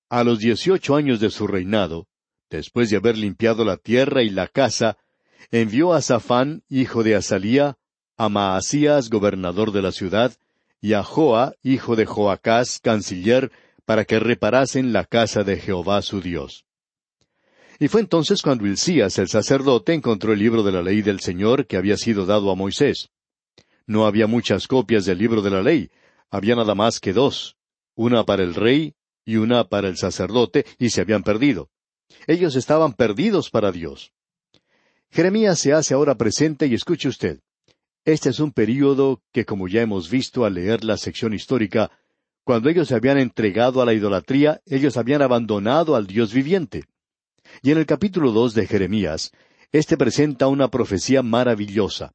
A 0.09 0.23
los 0.25 0.39
dieciocho 0.39 0.95
años 0.95 1.19
de 1.21 1.31
su 1.31 1.47
reinado, 1.47 2.07
después 2.51 2.91
de 2.91 2.97
haber 2.97 3.17
limpiado 3.17 3.65
la 3.65 3.77
tierra 3.77 4.23
y 4.23 4.31
la 4.31 4.49
casa, 4.49 4.99
envió 5.51 5.93
a 5.93 6.01
Safán, 6.01 6.63
hijo 6.69 7.03
de 7.03 7.17
Asalía, 7.17 7.77
a 8.17 8.29
Maasías, 8.29 9.11
gobernador 9.11 9.73
de 9.73 9.83
la 9.83 9.93
ciudad, 9.93 10.33
y 10.81 10.93
a 10.95 11.03
Joa, 11.03 11.55
hijo 11.63 11.97
de 11.97 12.07
Joacás, 12.07 12.79
canciller, 12.81 13.51
para 13.85 14.05
que 14.05 14.21
reparasen 14.21 14.93
la 14.93 15.05
casa 15.05 15.43
de 15.43 15.57
Jehová 15.57 16.03
su 16.03 16.21
Dios. 16.21 16.65
Y 17.79 17.89
fue 17.89 18.03
entonces 18.03 18.43
cuando 18.43 18.67
Hilcías 18.67 19.19
el 19.19 19.29
sacerdote 19.29 19.95
encontró 19.95 20.33
el 20.33 20.39
libro 20.39 20.63
de 20.63 20.73
la 20.73 20.83
ley 20.83 21.03
del 21.03 21.21
Señor 21.21 21.67
que 21.67 21.77
había 21.77 21.97
sido 21.97 22.27
dado 22.27 22.51
a 22.51 22.55
Moisés. 22.55 23.09
No 23.87 24.07
había 24.07 24.27
muchas 24.27 24.69
copias 24.69 25.07
del 25.07 25.19
libro 25.19 25.41
de 25.43 25.51
la 25.51 25.63
ley, 25.63 25.91
había 26.31 26.55
nada 26.55 26.75
más 26.75 27.01
que 27.01 27.13
dos, 27.13 27.57
una 27.95 28.25
para 28.25 28.43
el 28.43 28.55
rey 28.55 28.95
y 29.25 29.37
una 29.37 29.65
para 29.65 29.89
el 29.89 29.97
sacerdote, 29.97 30.67
y 30.79 30.91
se 30.91 31.01
habían 31.01 31.23
perdido. 31.23 31.71
Ellos 32.27 32.55
estaban 32.55 32.93
perdidos 32.93 33.51
para 33.51 33.73
Dios. 33.73 34.13
Jeremías 35.13 35.59
se 35.59 35.73
hace 35.73 35.95
ahora 35.95 36.15
presente 36.15 36.67
y 36.67 36.75
escuche 36.75 37.09
usted. 37.09 37.41
Este 38.05 38.31
es 38.31 38.39
un 38.39 38.53
período 38.53 39.23
que, 39.33 39.45
como 39.45 39.67
ya 39.67 39.83
hemos 39.83 40.09
visto 40.09 40.45
al 40.45 40.55
leer 40.55 40.85
la 40.85 40.97
sección 40.97 41.35
histórica, 41.35 41.91
cuando 42.45 42.69
ellos 42.69 42.89
se 42.89 42.95
habían 42.95 43.19
entregado 43.19 43.83
a 43.83 43.85
la 43.85 43.93
idolatría, 43.93 44.61
ellos 44.67 44.97
habían 44.97 45.21
abandonado 45.21 45.97
al 45.97 46.07
Dios 46.07 46.33
viviente. 46.33 46.85
Y 47.63 47.73
en 47.73 47.79
el 47.79 47.87
capítulo 47.87 48.31
dos 48.31 48.55
de 48.55 48.67
Jeremías, 48.67 49.33
éste 49.73 49.97
presenta 49.97 50.47
una 50.47 50.69
profecía 50.69 51.23
maravillosa. 51.23 52.13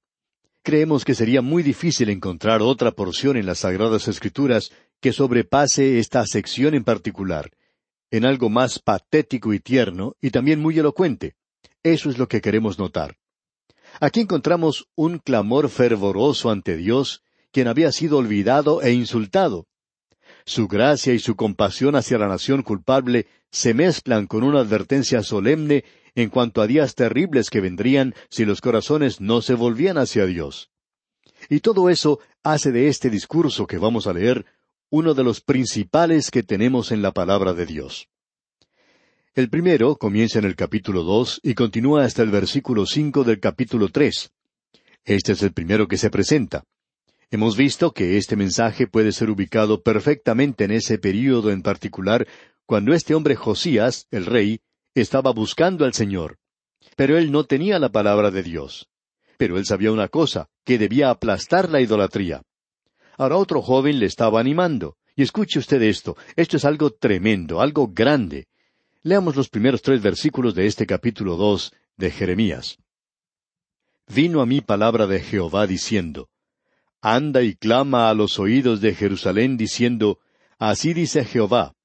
Creemos 0.63 1.05
que 1.05 1.13
sería 1.13 1.41
muy 1.41 1.63
difícil 1.63 2.09
encontrar 2.09 2.61
otra 2.61 2.91
porción 2.91 3.37
en 3.37 3.45
las 3.45 3.59
Sagradas 3.59 4.07
Escrituras 4.07 4.71
que 4.99 5.11
sobrepase 5.11 5.99
esta 5.99 6.25
sección 6.25 6.73
en 6.73 6.83
particular, 6.83 7.51
en 8.09 8.25
algo 8.25 8.49
más 8.49 8.79
patético 8.79 9.53
y 9.53 9.59
tierno, 9.59 10.15
y 10.21 10.31
también 10.31 10.59
muy 10.59 10.79
elocuente. 10.79 11.35
Eso 11.85 12.09
es 12.09 12.17
lo 12.17 12.27
que 12.27 12.41
queremos 12.41 12.79
notar. 12.79 13.19
Aquí 14.01 14.21
encontramos 14.21 14.87
un 14.95 15.19
clamor 15.19 15.69
fervoroso 15.69 16.49
ante 16.49 16.77
Dios, 16.77 17.21
quien 17.51 17.67
había 17.67 17.91
sido 17.91 18.17
olvidado 18.17 18.81
e 18.81 18.91
insultado. 18.91 19.67
Su 20.47 20.67
gracia 20.67 21.13
y 21.13 21.19
su 21.19 21.35
compasión 21.35 21.95
hacia 21.95 22.17
la 22.17 22.27
nación 22.27 22.63
culpable 22.63 23.27
se 23.51 23.75
mezclan 23.75 24.25
con 24.25 24.43
una 24.43 24.61
advertencia 24.61 25.21
solemne 25.21 25.83
en 26.15 26.31
cuanto 26.31 26.63
a 26.63 26.67
días 26.67 26.95
terribles 26.95 27.51
que 27.51 27.61
vendrían 27.61 28.15
si 28.31 28.45
los 28.45 28.61
corazones 28.61 29.21
no 29.21 29.43
se 29.43 29.53
volvían 29.53 29.99
hacia 29.99 30.25
Dios. 30.25 30.71
Y 31.49 31.59
todo 31.59 31.91
eso 31.91 32.19
hace 32.41 32.71
de 32.71 32.87
este 32.87 33.11
discurso 33.11 33.67
que 33.67 33.77
vamos 33.77 34.07
a 34.07 34.13
leer 34.13 34.47
uno 34.89 35.13
de 35.13 35.23
los 35.23 35.39
principales 35.39 36.31
que 36.31 36.41
tenemos 36.41 36.91
en 36.91 37.03
la 37.03 37.11
palabra 37.11 37.53
de 37.53 37.67
Dios. 37.67 38.09
El 39.35 39.49
primero 39.49 39.97
comienza 39.97 40.39
en 40.39 40.45
el 40.45 40.55
capítulo 40.55 41.03
dos 41.03 41.41
y 41.43 41.55
continúa 41.55 42.05
hasta 42.05 42.23
el 42.23 42.29
versículo 42.29 42.85
cinco 42.85 43.25
del 43.25 43.41
capítulo 43.41 43.89
tres. 43.89 44.31
Este 45.03 45.33
es 45.33 45.43
el 45.43 45.51
primero 45.51 45.89
que 45.89 45.97
se 45.97 46.09
presenta. 46.09 46.63
Hemos 47.31 47.57
visto 47.57 47.91
que 47.91 48.15
este 48.15 48.37
mensaje 48.37 48.87
puede 48.87 49.11
ser 49.11 49.29
ubicado 49.29 49.83
perfectamente 49.83 50.63
en 50.63 50.71
ese 50.71 50.99
período 50.99 51.51
en 51.51 51.63
particular, 51.63 52.25
cuando 52.65 52.93
este 52.93 53.13
hombre 53.13 53.35
Josías, 53.35 54.07
el 54.09 54.25
rey, 54.25 54.61
estaba 54.93 55.33
buscando 55.33 55.83
al 55.83 55.93
Señor. 55.93 56.37
Pero 56.95 57.17
él 57.17 57.29
no 57.29 57.43
tenía 57.43 57.77
la 57.77 57.91
palabra 57.91 58.31
de 58.31 58.41
Dios. 58.41 58.87
Pero 59.35 59.57
él 59.57 59.65
sabía 59.65 59.91
una 59.91 60.07
cosa, 60.07 60.47
que 60.63 60.77
debía 60.77 61.09
aplastar 61.09 61.69
la 61.69 61.81
idolatría. 61.81 62.43
Ahora 63.17 63.35
otro 63.35 63.61
joven 63.61 63.99
le 63.99 64.05
estaba 64.05 64.39
animando. 64.39 64.95
Y 65.13 65.23
escuche 65.23 65.59
usted 65.59 65.81
esto, 65.81 66.15
esto 66.37 66.55
es 66.55 66.63
algo 66.63 66.91
tremendo, 66.91 67.59
algo 67.59 67.89
grande. 67.89 68.47
Leamos 69.05 69.35
los 69.35 69.49
primeros 69.49 69.83
tres 69.83 70.01
versículos 70.01 70.55
de 70.55 70.65
este 70.65 70.87
capítulo 70.87 71.35
dos 71.35 71.71
de 71.95 72.09
Jeremías. 72.09 72.79
Vino 74.07 74.41
a 74.41 74.47
mí 74.47 74.61
palabra 74.61 75.05
de 75.05 75.19
Jehová 75.19 75.67
diciendo, 75.67 76.27
Anda 77.01 77.43
y 77.43 77.53
clama 77.53 78.09
a 78.09 78.15
los 78.15 78.39
oídos 78.39 78.81
de 78.81 78.95
Jerusalén 78.95 79.57
diciendo, 79.57 80.17
Así 80.57 80.95
dice 80.95 81.23
Jehová, 81.23 81.75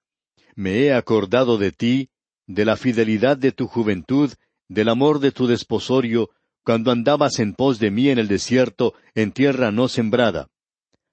Me 0.55 0.79
he 0.79 0.95
acordado 0.95 1.59
de 1.59 1.73
ti, 1.73 2.09
de 2.47 2.65
la 2.65 2.79
fidelidad 2.79 3.37
de 3.37 3.53
tu 3.53 3.67
juventud, 3.67 4.33
del 4.69 4.89
amor 4.89 5.19
de 5.21 5.31
tu 5.31 5.47
desposorio, 5.47 6.31
cuando 6.65 6.91
andabas 6.91 7.39
en 7.39 7.53
pos 7.53 7.79
de 7.79 7.91
mí 7.91 8.09
en 8.09 8.19
el 8.19 8.29
desierto, 8.29 8.95
en 9.15 9.33
tierra 9.33 9.71
no 9.71 9.89
sembrada. 9.89 10.49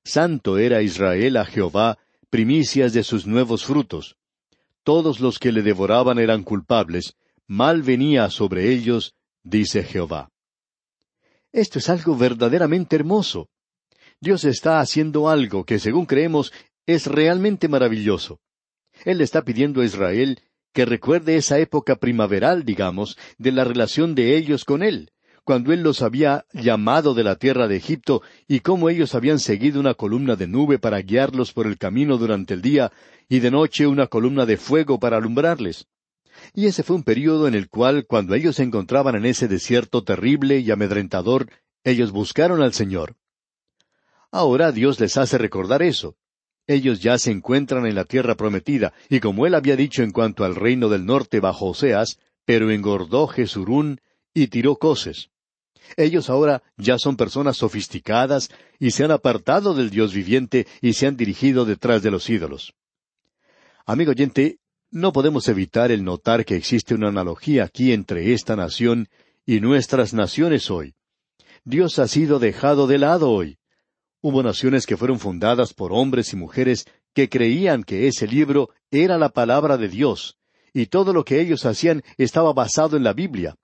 Santo 0.06 0.58
era 0.58 0.82
Israel 0.82 1.36
a 1.36 1.44
Jehová, 1.44 1.98
primicias 2.30 2.94
de 2.94 3.04
sus 3.04 3.28
nuevos 3.28 3.66
frutos. 3.66 4.16
Todos 4.88 5.20
los 5.20 5.38
que 5.38 5.51
le 5.51 5.63
devoraban 5.63 6.17
eran 6.17 6.44
culpables, 6.44 7.17
mal 7.46 7.82
venía 7.82 8.29
sobre 8.29 8.72
ellos, 8.72 9.15
dice 9.44 9.84
Jehová. 9.84 10.32
Esto 11.51 11.79
es 11.79 11.89
algo 11.89 12.15
verdaderamente 12.15 12.96
hermoso. 12.96 13.50
Dios 14.22 14.46
está 14.46 14.79
haciendo 14.79 15.27
algo 15.27 15.65
que, 15.65 15.79
según 15.79 16.06
creemos, 16.06 16.53
es 16.86 17.06
realmente 17.06 17.67
maravilloso. 17.67 18.39
Él 19.03 19.20
está 19.20 19.44
pidiendo 19.44 19.82
a 19.82 19.86
Israel 19.86 20.39
que 20.72 20.86
recuerde 20.86 21.36
esa 21.36 21.60
época 21.60 21.98
primaveral, 21.98 22.63
digamos, 22.63 23.17
de 23.38 23.51
la 23.51 23.65
relación 23.65 24.15
de 24.15 24.38
ellos 24.38 24.63
con 24.63 24.84
Él, 24.84 25.12
cuando 25.48 25.72
Él 25.72 25.82
los 25.82 26.01
había 26.01 26.46
llamado 26.51 27.13
de 27.13 27.24
la 27.24 27.38
tierra 27.38 27.70
de 27.70 27.77
Egipto 27.77 28.22
y 28.50 28.60
cómo 28.60 28.89
ellos 28.89 29.16
habían 29.16 29.39
seguido 29.39 29.80
una 29.80 29.94
columna 29.94 30.36
de 30.36 30.46
nube 30.46 30.77
para 30.77 31.00
guiarlos 31.00 31.54
por 31.54 31.68
el 31.68 31.77
camino 31.77 32.18
durante 32.18 32.54
el 32.54 32.62
día 32.62 32.92
y 33.30 33.39
de 33.39 33.50
noche 33.50 33.88
una 33.88 34.08
columna 34.08 34.46
de 34.46 34.58
fuego 34.58 35.00
para 35.00 35.16
alumbrarles. 35.16 35.88
Y 36.54 36.66
ese 36.66 36.84
fue 36.84 36.98
un 36.98 37.04
período 37.04 37.48
en 37.48 37.56
el 37.56 37.70
cual, 37.70 38.06
cuando 38.06 38.36
ellos 38.36 38.58
se 38.58 38.63
encontraban 38.63 39.16
en 39.16 39.25
ese 39.25 39.48
desierto 39.48 40.04
terrible 40.04 40.60
y 40.60 40.70
amedrentador, 40.70 41.48
ellos 41.86 42.12
buscaron 42.12 42.62
al 42.62 42.74
Señor. 42.74 43.16
Ahora 44.32 44.74
Dios 44.74 45.00
les 45.00 45.16
hace 45.16 45.38
recordar 45.38 45.82
eso. 45.82 46.18
Ellos 46.68 47.00
ya 47.00 47.18
se 47.18 47.32
encuentran 47.32 47.86
en 47.86 47.96
la 47.96 48.04
tierra 48.04 48.36
prometida, 48.36 48.92
y 49.08 49.22
como 49.22 49.48
él 49.48 49.56
había 49.56 49.77
dicho 49.77 50.04
en 50.04 50.12
cuanto 50.12 50.44
al 50.44 50.56
reino 50.56 50.89
del 50.89 51.06
norte 51.06 51.39
bajo 51.39 51.68
Oseas, 51.68 52.20
pero 52.44 52.70
engordó 52.70 53.27
Jesurún 53.27 54.01
y 54.34 54.48
tiró 54.48 54.75
coces. 54.75 55.30
Ellos 55.96 56.29
ahora 56.29 56.63
ya 56.77 56.98
son 56.98 57.15
personas 57.15 57.58
sofisticadas 57.58 58.50
y 58.79 58.91
se 58.91 59.03
han 59.03 59.12
apartado 59.12 59.74
del 59.74 59.89
Dios 59.89 60.13
viviente 60.13 60.67
y 60.82 60.94
se 60.94 61.08
han 61.08 61.17
dirigido 61.17 61.65
detrás 61.65 62.03
de 62.03 62.12
los 62.12 62.29
ídolos. 62.29 62.74
Amigo 63.86 64.12
oyente, 64.12 64.60
no 64.91 65.13
podemos 65.13 65.48
evitar 65.48 65.91
el 65.91 66.03
notar 66.03 66.46
que 66.46 66.56
existe 66.56 66.96
una 66.96 67.10
analogía 67.10 67.63
aquí 67.63 67.94
entre 67.94 68.34
esta 68.34 68.56
nación 68.56 69.08
y 69.46 69.60
nuestras 69.60 70.13
naciones 70.13 70.70
hoy. 70.70 70.94
Dios 71.63 72.00
ha 72.00 72.08
sido 72.08 72.39
dejado 72.39 72.88
de 72.88 72.98
lado 72.98 73.32
hoy. 73.32 73.58
Hubo 74.22 74.44
naciones 74.44 74.86
que 74.86 74.98
fueron 74.98 75.20
fundadas 75.20 75.74
por 75.74 75.94
hombres 75.94 76.34
y 76.34 76.36
mujeres 76.36 76.86
que 77.13 77.29
creían 77.29 77.84
que 77.84 78.08
ese 78.08 78.27
libro 78.27 78.70
era 78.91 79.17
la 79.17 79.29
palabra 79.29 79.77
de 79.77 79.89
Dios, 79.89 80.38
y 80.74 80.86
todo 80.86 81.13
lo 81.13 81.25
que 81.25 81.41
ellos 81.41 81.65
hacían 81.65 82.03
estaba 82.17 82.53
basado 82.53 82.96
en 82.96 83.03
la 83.03 83.13
Biblia. 83.13 83.56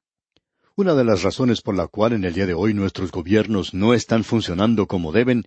Una 0.76 0.96
de 0.96 1.04
las 1.04 1.22
razones 1.22 1.62
por 1.62 1.76
la 1.76 1.86
cual 1.86 2.14
en 2.14 2.24
el 2.24 2.34
día 2.34 2.48
de 2.48 2.56
hoy 2.56 2.74
nuestros 2.74 3.12
gobiernos 3.12 3.76
no 3.76 3.94
están 3.94 4.24
funcionando 4.24 4.88
como 4.88 5.12
deben 5.12 5.46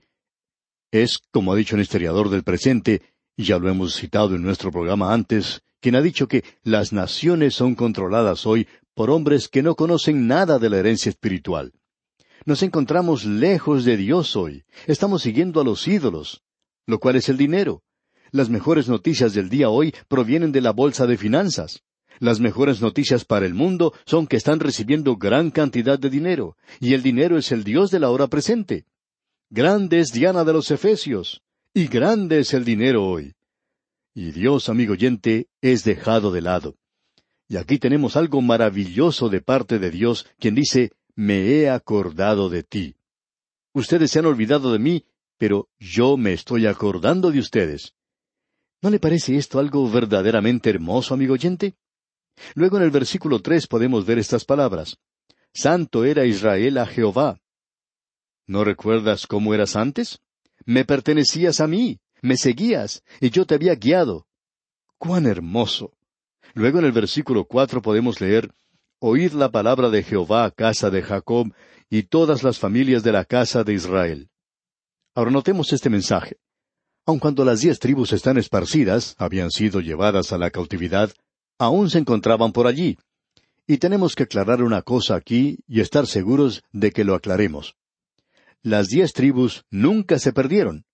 es, 0.92 1.18
como 1.33 1.52
ha 1.52 1.56
dicho 1.56 1.75
un 1.75 1.83
historiador 1.83 2.30
del 2.30 2.45
presente, 2.45 3.02
ya 3.37 3.59
lo 3.59 3.68
hemos 3.68 3.97
citado 3.97 4.37
en 4.37 4.42
nuestro 4.42 4.71
programa 4.71 5.12
antes, 5.12 5.62
quien 5.80 5.97
ha 5.97 6.00
dicho 6.00 6.28
que 6.28 6.45
las 6.62 6.92
naciones 6.92 7.56
son 7.56 7.75
controladas 7.75 8.47
hoy 8.47 8.68
por 8.95 9.11
hombres 9.11 9.49
que 9.49 9.64
no 9.64 9.75
conocen 9.75 10.28
nada 10.28 10.61
de 10.61 10.71
la 10.71 10.78
herencia 10.78 11.11
espiritual. 11.11 11.73
Nos 12.45 12.62
encontramos 12.62 13.25
lejos 13.25 13.85
de 13.85 13.97
Dios 13.97 14.37
hoy. 14.37 14.62
Estamos 14.87 15.23
siguiendo 15.23 15.61
a 15.61 15.64
los 15.64 15.88
ídolos, 15.88 16.45
lo 16.87 17.00
cual 17.00 17.16
es 17.16 17.28
el 17.28 17.37
dinero. 17.37 17.83
Las 18.30 18.49
mejores 18.49 18.88
noticias 18.88 19.35
del 19.35 19.49
día 19.49 19.71
hoy 19.71 19.92
provienen 20.06 20.52
de 20.52 20.61
la 20.61 20.71
bolsa 20.71 21.04
de 21.09 21.16
finanzas. 21.16 21.83
Las 22.19 22.41
mejores 22.41 22.81
noticias 22.81 23.25
para 23.25 23.47
el 23.47 23.55
mundo 23.55 23.93
son 24.07 24.27
que 24.27 24.37
están 24.37 24.61
recibiendo 24.61 25.17
gran 25.17 25.51
cantidad 25.51 25.99
de 25.99 26.11
dinero, 26.11 26.57
y 26.81 26.95
el 26.95 27.03
dinero 27.03 27.37
es 27.39 27.53
el 27.53 27.65
Dios 27.65 27.91
de 27.91 28.01
la 28.01 28.11
hora 28.11 28.27
presente. 28.27 28.87
Grande 29.51 30.01
es 30.01 30.13
Diana 30.13 30.45
de 30.45 30.53
los 30.53 30.71
Efesios, 30.71 31.43
y 31.75 31.87
grande 31.87 32.41
es 32.41 32.55
el 32.55 32.65
dinero 32.65 33.07
hoy. 33.07 33.35
Y 34.15 34.31
Dios, 34.31 34.69
amigo 34.69 34.95
oyente, 34.95 35.49
es 35.61 35.85
dejado 35.85 36.33
de 36.33 36.41
lado. 36.41 36.77
Y 37.49 37.57
aquí 37.59 37.79
tenemos 37.79 38.17
algo 38.17 38.41
maravilloso 38.41 39.29
de 39.29 39.41
parte 39.41 39.79
de 39.79 39.91
Dios, 39.91 40.27
quien 40.39 40.55
dice, 40.55 40.93
me 41.15 41.47
he 41.49 41.71
acordado 41.71 42.49
de 42.49 42.63
ti. 42.63 42.97
Ustedes 43.73 44.11
se 44.11 44.19
han 44.19 44.27
olvidado 44.27 44.73
de 44.73 44.79
mí, 44.79 45.05
pero 45.39 45.69
yo 45.79 46.17
me 46.17 46.33
estoy 46.33 46.67
acordando 46.67 47.31
de 47.31 47.39
ustedes. 47.39 47.95
¿No 48.83 48.91
le 48.91 48.99
parece 48.99 49.37
esto 49.37 49.59
algo 49.59 49.89
verdaderamente 49.91 50.71
hermoso, 50.71 51.15
amigo 51.15 51.35
oyente? 51.35 51.77
Luego 52.55 52.76
en 52.76 52.83
el 52.85 52.90
versículo 52.90 53.40
tres 53.40 53.66
podemos 53.66 54.07
ver 54.07 54.19
estas 54.19 54.45
palabras. 54.45 54.99
Santo 55.52 56.05
era 56.05 56.26
Israel 56.26 56.78
a 56.78 56.87
Jehová. 56.87 57.40
¿No 58.47 58.64
recuerdas 58.64 59.26
cómo 59.26 59.55
eras 59.55 59.76
antes? 59.76 60.21
Me 60.64 60.85
pertenecías 60.85 61.61
a 61.61 61.66
mí, 61.66 62.00
me 62.23 62.37
seguías, 62.37 63.02
y 63.21 63.31
yo 63.31 63.47
te 63.47 63.55
había 63.55 63.75
guiado. 63.75 64.26
¡Cuán 64.99 65.26
hermoso! 65.26 65.93
Luego 66.55 66.78
en 66.78 66.87
el 66.87 66.93
versículo 66.93 67.45
cuatro 67.45 67.83
podemos 67.83 68.21
leer 68.21 68.50
Oíd 68.99 69.33
la 69.33 69.50
palabra 69.50 69.90
de 69.90 70.02
Jehová, 70.02 70.50
casa 70.50 70.88
de 70.88 71.02
Jacob, 71.02 71.52
y 71.90 72.05
todas 72.05 72.43
las 72.43 72.59
familias 72.59 73.02
de 73.02 73.12
la 73.12 73.25
casa 73.26 73.62
de 73.62 73.75
Israel. 73.75 74.31
Ahora 75.14 75.31
notemos 75.31 75.73
este 75.73 75.90
mensaje. 75.90 76.38
Aun 77.05 77.19
cuando 77.19 77.45
las 77.45 77.61
diez 77.61 77.78
tribus 77.78 78.12
están 78.12 78.38
esparcidas, 78.38 79.14
habían 79.19 79.50
sido 79.50 79.81
llevadas 79.81 80.33
a 80.33 80.38
la 80.38 80.50
cautividad, 80.50 81.12
aún 81.59 81.91
se 81.91 81.99
encontraban 81.99 82.53
por 82.53 82.67
allí. 82.67 82.99
Y 83.67 83.79
tenemos 83.79 84.15
que 84.15 84.25
aclarar 84.25 84.63
una 84.63 84.83
cosa 84.83 85.17
aquí 85.17 85.59
y 85.67 85.81
estar 85.81 86.07
seguros 86.07 86.63
de 86.73 86.93
que 86.93 87.05
lo 87.05 87.15
aclaremos. 87.15 87.77
Las 88.63 88.89
diez 88.89 89.13
tribus 89.13 89.65
nunca 89.71 90.19
se 90.19 90.33
perdieron. 90.33 90.85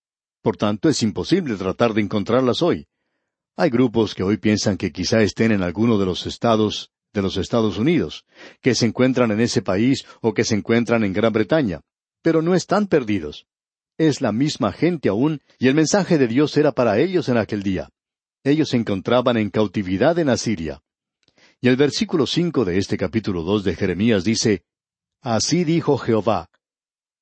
Por 0.43 0.57
tanto, 0.57 0.89
es 0.89 1.03
imposible 1.03 1.57
tratar 1.57 1.95
de 1.95 2.01
encontrarlas 2.01 2.63
hoy. 2.63 2.87
Hay 3.57 3.71
grupos 3.71 4.15
que 4.15 4.23
hoy 4.23 4.39
piensan 4.39 4.77
que 4.77 4.93
quizá 4.93 5.23
estén 5.23 5.53
en 5.53 5.63
alguno 5.63 5.99
de 5.99 6.07
los 6.07 6.27
estados 6.27 6.91
de 7.13 7.21
los 7.21 7.37
Estados 7.37 7.77
Unidos, 7.77 8.25
que 8.63 8.75
se 8.75 8.87
encuentran 8.87 9.31
en 9.33 9.41
ese 9.41 9.61
país 9.61 10.07
o 10.23 10.33
que 10.33 10.45
se 10.45 10.55
encuentran 10.55 11.05
en 11.05 11.13
Gran 11.13 11.31
Bretaña, 11.31 11.83
pero 12.23 12.41
no 12.41 12.55
están 12.55 12.87
perdidos 12.87 13.47
es 13.99 14.21
la 14.21 14.33
misma 14.33 14.73
gente 14.73 15.09
aún, 15.09 15.41
y 15.59 15.69
el 15.69 15.75
mensaje 15.75 16.19
de 16.19 16.29
Dios 16.29 16.57
era 16.57 16.73
para 16.73 16.99
ellos 16.99 17.29
en 17.29 17.37
aquel 17.37 17.63
día. 17.63 17.89
Ellos 18.45 18.71
se 18.71 18.77
encontraban 18.77 19.37
en 19.37 19.51
cautividad 19.51 20.19
en 20.19 20.29
Asiria. 20.29 20.83
Y 21.61 21.69
el 21.69 21.77
versículo 21.77 22.27
cinco 22.27 22.65
de 22.65 22.79
este 22.79 22.97
capítulo 22.97 23.43
dos 23.43 23.63
de 23.63 23.77
Jeremías 23.77 24.25
dice 24.25 24.65
Así 25.21 25.63
dijo 25.63 25.97
Jehová 25.97 26.51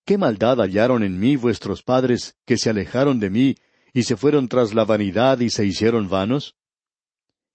¿Qué 0.07 0.17
maldad 0.17 0.61
hallaron 0.61 1.03
en 1.03 1.21
mí 1.21 1.37
vuestros 1.37 1.83
padres 1.83 2.37
que 2.47 2.57
se 2.57 2.71
alejaron 2.71 3.21
de 3.21 3.29
mí 3.31 3.55
y 3.93 4.05
se 4.05 4.17
fueron 4.17 4.49
tras 4.49 4.73
la 4.73 4.85
vanidad 4.85 5.41
y 5.41 5.51
se 5.51 5.67
hicieron 5.67 6.09
vanos? 6.09 6.57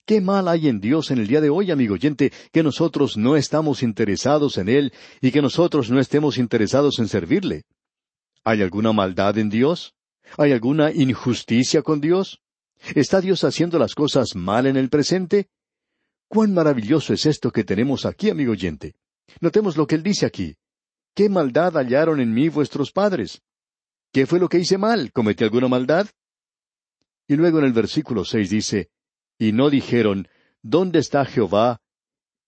¿Qué 0.06 0.22
mal 0.22 0.48
hay 0.48 0.68
en 0.68 0.80
Dios 0.80 1.10
en 1.10 1.18
el 1.18 1.26
día 1.26 1.42
de 1.42 1.50
hoy, 1.50 1.72
amigo 1.72 1.96
oyente, 1.96 2.32
que 2.52 2.62
nosotros 2.62 3.18
no 3.18 3.36
estamos 3.36 3.82
interesados 3.82 4.60
en 4.60 4.70
Él 4.70 4.94
y 5.20 5.32
que 5.32 5.42
nosotros 5.42 5.90
no 5.90 6.00
estemos 6.00 6.38
interesados 6.38 7.00
en 7.00 7.08
servirle? 7.08 7.64
¿Hay 8.44 8.62
alguna 8.62 8.94
maldad 8.94 9.40
en 9.40 9.50
Dios? 9.50 9.96
¿Hay 10.38 10.52
alguna 10.52 10.92
injusticia 10.92 11.82
con 11.82 12.00
Dios? 12.00 12.44
¿Está 12.94 13.22
Dios 13.22 13.44
haciendo 13.44 13.80
las 13.80 13.96
cosas 13.96 14.36
mal 14.36 14.68
en 14.68 14.78
el 14.78 14.90
presente? 14.90 15.50
Cuán 16.28 16.54
maravilloso 16.54 17.14
es 17.14 17.26
esto 17.26 17.52
que 17.52 17.64
tenemos 17.64 18.06
aquí, 18.06 18.30
amigo 18.30 18.52
oyente. 18.52 18.96
Notemos 19.42 19.78
lo 19.78 19.88
que 19.88 19.96
él 19.96 20.04
dice 20.04 20.26
aquí. 20.26 20.56
¿Qué 21.16 21.30
maldad 21.30 21.74
hallaron 21.78 22.20
en 22.20 22.34
mí 22.34 22.50
vuestros 22.50 22.92
padres? 22.92 23.42
¿Qué 24.12 24.26
fue 24.26 24.40
lo 24.40 24.50
que 24.50 24.60
hice 24.60 24.78
mal? 24.78 25.12
¿Cometí 25.12 25.44
alguna 25.44 25.68
maldad? 25.68 26.08
Y 27.28 27.36
luego 27.36 27.60
en 27.60 27.66
el 27.66 27.74
versículo 27.74 28.24
seis 28.24 28.50
dice, 28.50 28.90
Y 29.40 29.52
no 29.52 29.70
dijeron, 29.70 30.28
¿Dónde 30.62 31.00
está 31.00 31.26
Jehová, 31.26 31.82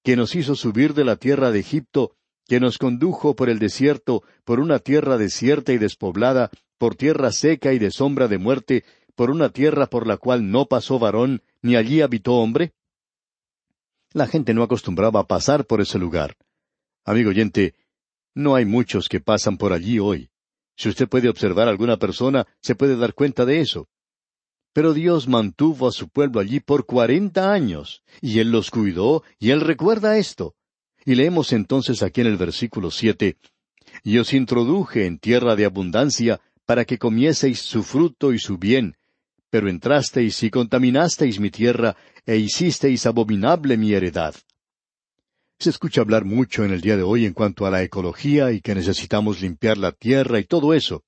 que 0.03 0.15
nos 0.15 0.35
hizo 0.35 0.55
subir 0.55 0.93
de 0.93 1.05
la 1.05 1.15
tierra 1.17 1.51
de 1.51 1.59
Egipto, 1.59 2.15
que 2.47 2.59
nos 2.59 2.77
condujo 2.77 3.35
por 3.35 3.49
el 3.49 3.59
desierto, 3.59 4.23
por 4.43 4.59
una 4.59 4.79
tierra 4.79 5.17
desierta 5.17 5.73
y 5.73 5.77
despoblada, 5.77 6.49
por 6.77 6.95
tierra 6.95 7.31
seca 7.31 7.73
y 7.73 7.79
de 7.79 7.91
sombra 7.91 8.27
de 8.27 8.37
muerte, 8.37 8.85
por 9.17 9.31
una 9.31 9.49
tierra 9.49 9.87
por 9.87 10.05
la 10.05 10.17
cual 10.17 10.51
no 10.51 10.67
pasó 10.67 10.99
varón, 10.99 11.41
ni 11.63 11.75
allí 11.75 12.01
habitó 12.01 12.35
hombre? 12.35 12.73
La 14.13 14.27
gente 14.27 14.53
no 14.53 14.61
acostumbraba 14.61 15.21
a 15.21 15.27
pasar 15.27 15.65
por 15.65 15.81
ese 15.81 15.97
lugar. 15.97 16.37
Amigo 17.03 17.31
oyente, 17.31 17.73
no 18.35 18.53
hay 18.53 18.65
muchos 18.65 19.09
que 19.09 19.19
pasan 19.19 19.57
por 19.57 19.73
allí 19.73 19.97
hoy. 19.97 20.29
Si 20.75 20.87
usted 20.87 21.09
puede 21.09 21.29
observar 21.29 21.67
a 21.67 21.71
alguna 21.71 21.97
persona, 21.97 22.45
se 22.61 22.75
puede 22.75 22.95
dar 22.95 23.15
cuenta 23.15 23.43
de 23.43 23.59
eso. 23.59 23.89
Pero 24.71 24.93
Dios 24.93 25.27
mantuvo 25.27 25.87
a 25.87 25.91
su 25.91 26.09
pueblo 26.09 26.39
allí 26.39 26.59
por 26.59 26.85
cuarenta 26.85 27.51
años, 27.51 28.03
y 28.21 28.37
Él 28.37 28.51
los 28.51 28.69
cuidó, 28.69 29.23
y 29.39 29.49
Él 29.49 29.61
recuerda 29.61 30.19
esto. 30.19 30.53
Y 31.05 31.15
leemos 31.15 31.53
entonces 31.53 32.03
aquí 32.03 32.21
en 32.21 32.27
el 32.27 32.37
versículo 32.37 32.91
siete, 32.91 33.37
Y 34.03 34.19
os 34.19 34.31
introduje 34.33 35.07
en 35.07 35.17
tierra 35.17 35.55
de 35.55 35.65
abundancia, 35.65 36.39
para 36.67 36.85
que 36.85 36.99
comieseis 36.99 37.61
su 37.61 37.81
fruto 37.81 38.31
y 38.31 38.37
su 38.37 38.59
bien, 38.59 38.95
pero 39.57 39.71
entrasteis 39.71 40.43
y 40.43 40.51
contaminasteis 40.51 41.39
mi 41.39 41.49
tierra, 41.49 41.97
e 42.27 42.37
hicisteis 42.37 43.07
abominable 43.07 43.75
mi 43.75 43.91
heredad. 43.91 44.35
Se 45.57 45.71
escucha 45.71 46.01
hablar 46.01 46.25
mucho 46.25 46.63
en 46.63 46.71
el 46.71 46.79
día 46.79 46.95
de 46.95 47.01
hoy 47.01 47.25
en 47.25 47.33
cuanto 47.33 47.65
a 47.65 47.71
la 47.71 47.81
ecología 47.81 48.51
y 48.51 48.61
que 48.61 48.75
necesitamos 48.75 49.41
limpiar 49.41 49.79
la 49.79 49.93
tierra 49.93 50.39
y 50.39 50.43
todo 50.43 50.75
eso. 50.75 51.05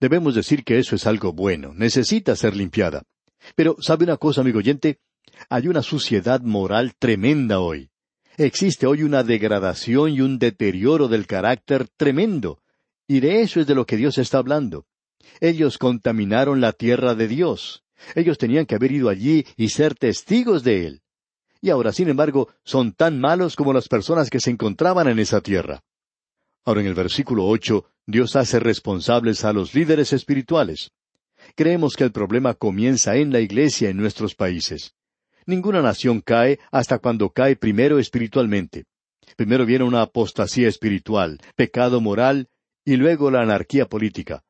Debemos 0.00 0.34
decir 0.34 0.64
que 0.64 0.78
eso 0.78 0.96
es 0.96 1.06
algo 1.06 1.34
bueno, 1.34 1.74
necesita 1.74 2.34
ser 2.34 2.56
limpiada. 2.56 3.02
Pero, 3.54 3.76
¿sabe 3.78 4.04
una 4.04 4.16
cosa, 4.16 4.40
amigo 4.40 4.60
oyente? 4.60 5.00
Hay 5.50 5.68
una 5.68 5.82
suciedad 5.82 6.40
moral 6.40 6.94
tremenda 6.98 7.60
hoy. 7.60 7.90
Existe 8.38 8.86
hoy 8.86 9.02
una 9.02 9.22
degradación 9.22 10.12
y 10.12 10.22
un 10.22 10.38
deterioro 10.38 11.08
del 11.08 11.26
carácter 11.26 11.88
tremendo. 11.94 12.58
Y 13.06 13.20
de 13.20 13.42
eso 13.42 13.60
es 13.60 13.66
de 13.66 13.74
lo 13.74 13.84
que 13.84 13.98
Dios 13.98 14.16
está 14.16 14.38
hablando. 14.38 14.86
Ellos 15.40 15.78
contaminaron 15.78 16.60
la 16.60 16.72
tierra 16.72 17.14
de 17.14 17.28
Dios. 17.28 17.84
Ellos 18.14 18.38
tenían 18.38 18.66
que 18.66 18.74
haber 18.74 18.92
ido 18.92 19.08
allí 19.08 19.46
y 19.56 19.70
ser 19.70 19.94
testigos 19.94 20.62
de 20.62 20.86
Él. 20.86 21.02
Y 21.60 21.70
ahora, 21.70 21.92
sin 21.92 22.08
embargo, 22.08 22.48
son 22.64 22.92
tan 22.92 23.18
malos 23.18 23.56
como 23.56 23.72
las 23.72 23.88
personas 23.88 24.30
que 24.30 24.40
se 24.40 24.50
encontraban 24.50 25.08
en 25.08 25.18
esa 25.18 25.40
tierra. 25.40 25.82
Ahora 26.64 26.80
en 26.80 26.86
el 26.88 26.94
versículo 26.94 27.46
ocho, 27.46 27.86
Dios 28.06 28.36
hace 28.36 28.60
responsables 28.60 29.44
a 29.44 29.52
los 29.52 29.74
líderes 29.74 30.12
espirituales. 30.12 30.90
Creemos 31.54 31.94
que 31.94 32.04
el 32.04 32.12
problema 32.12 32.54
comienza 32.54 33.16
en 33.16 33.32
la 33.32 33.40
iglesia 33.40 33.88
en 33.88 33.96
nuestros 33.96 34.34
países. 34.34 34.94
Ninguna 35.46 35.80
nación 35.80 36.20
cae 36.20 36.58
hasta 36.72 36.98
cuando 36.98 37.30
cae 37.30 37.56
primero 37.56 37.98
espiritualmente. 37.98 38.84
Primero 39.36 39.64
viene 39.64 39.84
una 39.84 40.02
apostasía 40.02 40.68
espiritual, 40.68 41.38
pecado 41.54 42.00
moral 42.00 42.48
y 42.84 42.96
luego 42.96 43.30
la 43.30 43.42
anarquía 43.42 43.86
política. 43.86 44.42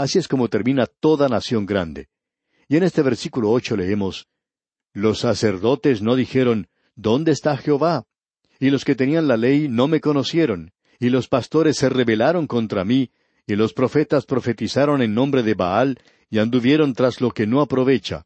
Así 0.00 0.18
es 0.18 0.28
como 0.28 0.48
termina 0.48 0.86
toda 0.86 1.28
nación 1.28 1.66
grande. 1.66 2.08
Y 2.68 2.78
en 2.78 2.84
este 2.84 3.02
versículo 3.02 3.50
ocho 3.50 3.76
leemos 3.76 4.28
Los 4.94 5.18
sacerdotes 5.18 6.00
no 6.00 6.16
dijeron 6.16 6.68
¿Dónde 6.94 7.32
está 7.32 7.58
Jehová? 7.58 8.06
Y 8.58 8.70
los 8.70 8.86
que 8.86 8.94
tenían 8.94 9.28
la 9.28 9.36
ley 9.36 9.68
no 9.68 9.88
me 9.88 10.00
conocieron, 10.00 10.72
y 10.98 11.10
los 11.10 11.28
pastores 11.28 11.76
se 11.76 11.90
rebelaron 11.90 12.46
contra 12.46 12.82
mí, 12.82 13.10
y 13.46 13.56
los 13.56 13.74
profetas 13.74 14.24
profetizaron 14.24 15.02
en 15.02 15.12
nombre 15.12 15.42
de 15.42 15.52
Baal, 15.52 15.98
y 16.30 16.38
anduvieron 16.38 16.94
tras 16.94 17.20
lo 17.20 17.30
que 17.32 17.46
no 17.46 17.60
aprovecha. 17.60 18.24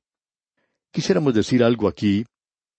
Quisiéramos 0.93 1.35
decir 1.35 1.65
algo 1.65 1.89
aquí, 1.89 2.25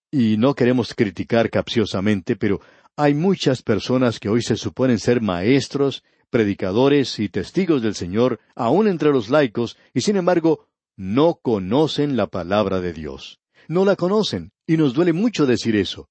y 0.10 0.38
no 0.38 0.56
queremos 0.56 0.94
criticar 0.94 1.50
capciosamente, 1.50 2.38
pero 2.38 2.62
hay 2.96 3.14
muchas 3.14 3.62
personas 3.62 4.22
que 4.22 4.30
hoy 4.30 4.42
se 4.42 4.56
suponen 4.56 5.00
ser 5.00 5.20
maestros, 5.20 6.02
predicadores 6.36 7.18
y 7.20 7.30
testigos 7.30 7.82
del 7.82 7.96
Señor, 7.96 8.42
aun 8.56 8.90
entre 8.90 9.10
los 9.10 9.30
laicos, 9.30 9.78
y 9.94 10.02
sin 10.02 10.18
embargo 10.18 10.68
no 10.98 11.40
conocen 11.42 12.18
la 12.18 12.28
palabra 12.28 12.82
de 12.82 12.92
Dios. 12.92 13.40
No 13.70 13.86
la 13.86 13.96
conocen, 13.96 14.52
y 14.68 14.76
nos 14.76 14.94
duele 14.94 15.14
mucho 15.14 15.46
decir 15.46 15.78
eso. 15.78 16.10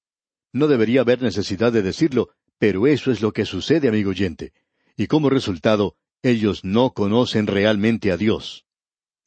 No 0.51 0.65
debería 0.67 1.01
haber 1.01 1.21
necesidad 1.21 1.71
de 1.71 1.83
decirlo, 1.83 2.29
pero 2.57 2.87
eso 2.87 3.11
es 3.11 3.21
lo 3.21 3.33
que 3.33 3.45
sucede, 3.45 3.87
amigo 3.87 4.09
oyente. 4.09 4.51
Y 4.97 5.05
como 5.05 5.29
resultado, 5.29 5.95
ellos 6.23 6.63
no 6.63 6.93
conocen 6.93 7.45
realmente 7.45 8.11
a 8.11 8.17
Dios. 8.17 8.65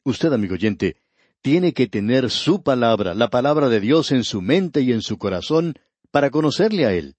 Usted, 0.03 0.33
amigo 0.33 0.55
oyente, 0.55 0.97
tiene 1.41 1.71
que 1.71 1.87
tener 1.87 2.29
su 2.29 2.61
palabra, 2.61 3.13
la 3.13 3.29
palabra 3.29 3.69
de 3.69 3.79
Dios 3.79 4.11
en 4.11 4.25
su 4.25 4.41
mente 4.41 4.81
y 4.81 4.91
en 4.91 5.01
su 5.01 5.17
corazón, 5.17 5.75
para 6.11 6.29
conocerle 6.29 6.85
a 6.85 6.93
Él. 6.93 7.15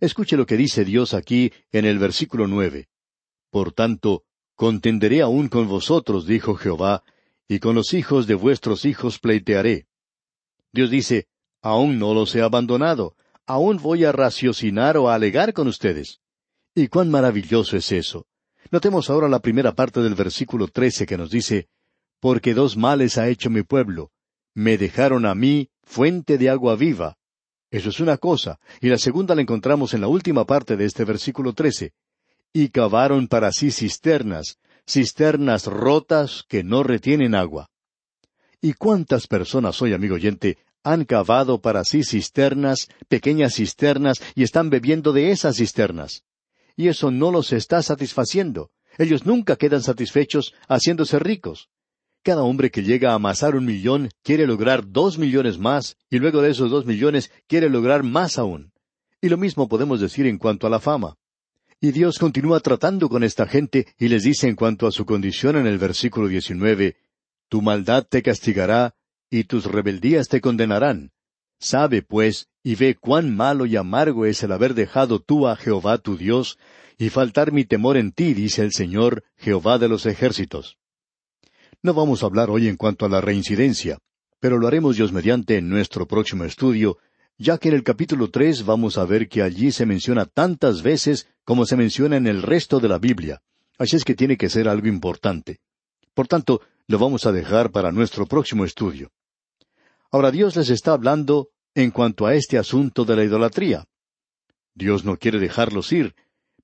Escuche 0.00 0.36
lo 0.36 0.44
que 0.44 0.56
dice 0.56 0.84
Dios 0.84 1.14
aquí 1.14 1.52
en 1.70 1.84
el 1.84 2.00
versículo 2.00 2.48
nueve. 2.48 2.88
Por 3.52 3.72
tanto, 3.72 4.24
contenderé 4.56 5.20
aún 5.20 5.48
con 5.48 5.68
vosotros, 5.68 6.26
dijo 6.26 6.54
Jehová, 6.54 7.04
y 7.46 7.58
con 7.58 7.74
los 7.74 7.92
hijos 7.92 8.26
de 8.26 8.34
vuestros 8.34 8.86
hijos 8.86 9.18
pleitearé. 9.18 9.86
Dios 10.72 10.90
dice, 10.90 11.28
aún 11.60 11.98
no 11.98 12.14
los 12.14 12.34
he 12.34 12.40
abandonado, 12.40 13.14
aún 13.44 13.76
voy 13.76 14.06
a 14.06 14.12
raciocinar 14.12 14.96
o 14.96 15.10
a 15.10 15.16
alegar 15.16 15.52
con 15.52 15.68
ustedes. 15.68 16.20
Y 16.74 16.88
cuán 16.88 17.10
maravilloso 17.10 17.76
es 17.76 17.92
eso. 17.92 18.26
Notemos 18.70 19.10
ahora 19.10 19.28
la 19.28 19.40
primera 19.40 19.74
parte 19.74 20.00
del 20.00 20.14
versículo 20.14 20.66
trece 20.68 21.04
que 21.04 21.18
nos 21.18 21.30
dice, 21.30 21.68
porque 22.20 22.54
dos 22.54 22.78
males 22.78 23.18
ha 23.18 23.28
hecho 23.28 23.50
mi 23.50 23.62
pueblo. 23.62 24.12
Me 24.54 24.78
dejaron 24.78 25.26
a 25.26 25.34
mí 25.34 25.68
fuente 25.82 26.38
de 26.38 26.48
agua 26.48 26.74
viva. 26.74 27.18
Eso 27.70 27.90
es 27.90 28.00
una 28.00 28.16
cosa, 28.16 28.58
y 28.80 28.88
la 28.88 28.96
segunda 28.96 29.34
la 29.34 29.42
encontramos 29.42 29.92
en 29.92 30.00
la 30.00 30.08
última 30.08 30.46
parte 30.46 30.78
de 30.78 30.86
este 30.86 31.04
versículo 31.04 31.52
trece. 31.52 31.92
Y 32.52 32.68
cavaron 32.68 33.28
para 33.28 33.50
sí 33.50 33.70
cisternas, 33.70 34.58
cisternas 34.86 35.66
rotas 35.66 36.44
que 36.48 36.62
no 36.62 36.82
retienen 36.82 37.34
agua. 37.34 37.70
¿Y 38.60 38.74
cuántas 38.74 39.26
personas 39.26 39.80
hoy, 39.80 39.92
amigo 39.92 40.16
oyente, 40.16 40.58
han 40.84 41.04
cavado 41.04 41.60
para 41.60 41.84
sí 41.84 42.04
cisternas, 42.04 42.88
pequeñas 43.08 43.54
cisternas, 43.54 44.20
y 44.34 44.42
están 44.42 44.68
bebiendo 44.68 45.12
de 45.12 45.30
esas 45.30 45.56
cisternas? 45.56 46.24
Y 46.76 46.88
eso 46.88 47.10
no 47.10 47.30
los 47.30 47.52
está 47.52 47.82
satisfaciendo. 47.82 48.70
Ellos 48.98 49.24
nunca 49.24 49.56
quedan 49.56 49.82
satisfechos 49.82 50.52
haciéndose 50.68 51.18
ricos. 51.18 51.70
Cada 52.22 52.42
hombre 52.42 52.70
que 52.70 52.82
llega 52.82 53.12
a 53.12 53.14
amasar 53.14 53.56
un 53.56 53.64
millón 53.64 54.10
quiere 54.22 54.46
lograr 54.46 54.86
dos 54.86 55.18
millones 55.18 55.58
más, 55.58 55.96
y 56.10 56.18
luego 56.18 56.42
de 56.42 56.50
esos 56.50 56.70
dos 56.70 56.84
millones 56.84 57.32
quiere 57.48 57.70
lograr 57.70 58.02
más 58.02 58.38
aún. 58.38 58.72
Y 59.20 59.28
lo 59.28 59.38
mismo 59.38 59.68
podemos 59.68 60.00
decir 60.00 60.26
en 60.26 60.38
cuanto 60.38 60.66
a 60.66 60.70
la 60.70 60.80
fama. 60.80 61.16
Y 61.84 61.90
Dios 61.90 62.20
continúa 62.20 62.60
tratando 62.60 63.08
con 63.08 63.24
esta 63.24 63.44
gente 63.44 63.88
y 63.98 64.06
les 64.06 64.22
dice 64.22 64.46
en 64.46 64.54
cuanto 64.54 64.86
a 64.86 64.92
su 64.92 65.04
condición 65.04 65.56
en 65.56 65.66
el 65.66 65.78
versículo 65.78 66.28
19, 66.28 66.94
Tu 67.48 67.60
maldad 67.60 68.06
te 68.08 68.22
castigará 68.22 68.94
y 69.28 69.44
tus 69.44 69.64
rebeldías 69.64 70.28
te 70.28 70.40
condenarán. 70.40 71.10
Sabe, 71.58 72.02
pues, 72.02 72.46
y 72.62 72.76
ve 72.76 72.94
cuán 72.94 73.34
malo 73.34 73.66
y 73.66 73.74
amargo 73.74 74.26
es 74.26 74.44
el 74.44 74.52
haber 74.52 74.74
dejado 74.74 75.18
tú 75.18 75.48
a 75.48 75.56
Jehová 75.56 75.98
tu 75.98 76.16
Dios, 76.16 76.56
y 76.98 77.08
faltar 77.08 77.50
mi 77.50 77.64
temor 77.64 77.96
en 77.96 78.12
ti, 78.12 78.32
dice 78.32 78.62
el 78.62 78.70
Señor, 78.70 79.24
Jehová 79.36 79.78
de 79.78 79.88
los 79.88 80.06
ejércitos. 80.06 80.78
No 81.82 81.94
vamos 81.94 82.22
a 82.22 82.26
hablar 82.26 82.48
hoy 82.48 82.68
en 82.68 82.76
cuanto 82.76 83.06
a 83.06 83.08
la 83.08 83.20
reincidencia, 83.20 83.98
pero 84.38 84.56
lo 84.58 84.68
haremos 84.68 84.94
Dios 84.94 85.10
mediante 85.10 85.56
en 85.56 85.68
nuestro 85.68 86.06
próximo 86.06 86.44
estudio, 86.44 86.98
ya 87.38 87.58
que 87.58 87.68
en 87.68 87.74
el 87.74 87.82
capítulo 87.82 88.30
tres 88.30 88.64
vamos 88.64 88.98
a 88.98 89.04
ver 89.04 89.28
que 89.28 89.42
allí 89.42 89.72
se 89.72 89.86
menciona 89.86 90.26
tantas 90.26 90.82
veces 90.82 91.28
como 91.44 91.66
se 91.66 91.76
menciona 91.76 92.16
en 92.16 92.26
el 92.26 92.42
resto 92.42 92.80
de 92.80 92.88
la 92.88 92.98
Biblia. 92.98 93.42
Así 93.78 93.96
es 93.96 94.04
que 94.04 94.14
tiene 94.14 94.36
que 94.36 94.48
ser 94.48 94.68
algo 94.68 94.86
importante. 94.86 95.60
Por 96.14 96.28
tanto, 96.28 96.60
lo 96.86 96.98
vamos 96.98 97.26
a 97.26 97.32
dejar 97.32 97.70
para 97.70 97.90
nuestro 97.90 98.26
próximo 98.26 98.64
estudio. 98.64 99.10
Ahora 100.10 100.30
Dios 100.30 100.56
les 100.56 100.70
está 100.70 100.92
hablando 100.92 101.48
en 101.74 101.90
cuanto 101.90 102.26
a 102.26 102.34
este 102.34 102.58
asunto 102.58 103.04
de 103.04 103.16
la 103.16 103.24
idolatría. 103.24 103.86
Dios 104.74 105.04
no 105.04 105.16
quiere 105.16 105.38
dejarlos 105.38 105.92
ir, 105.92 106.14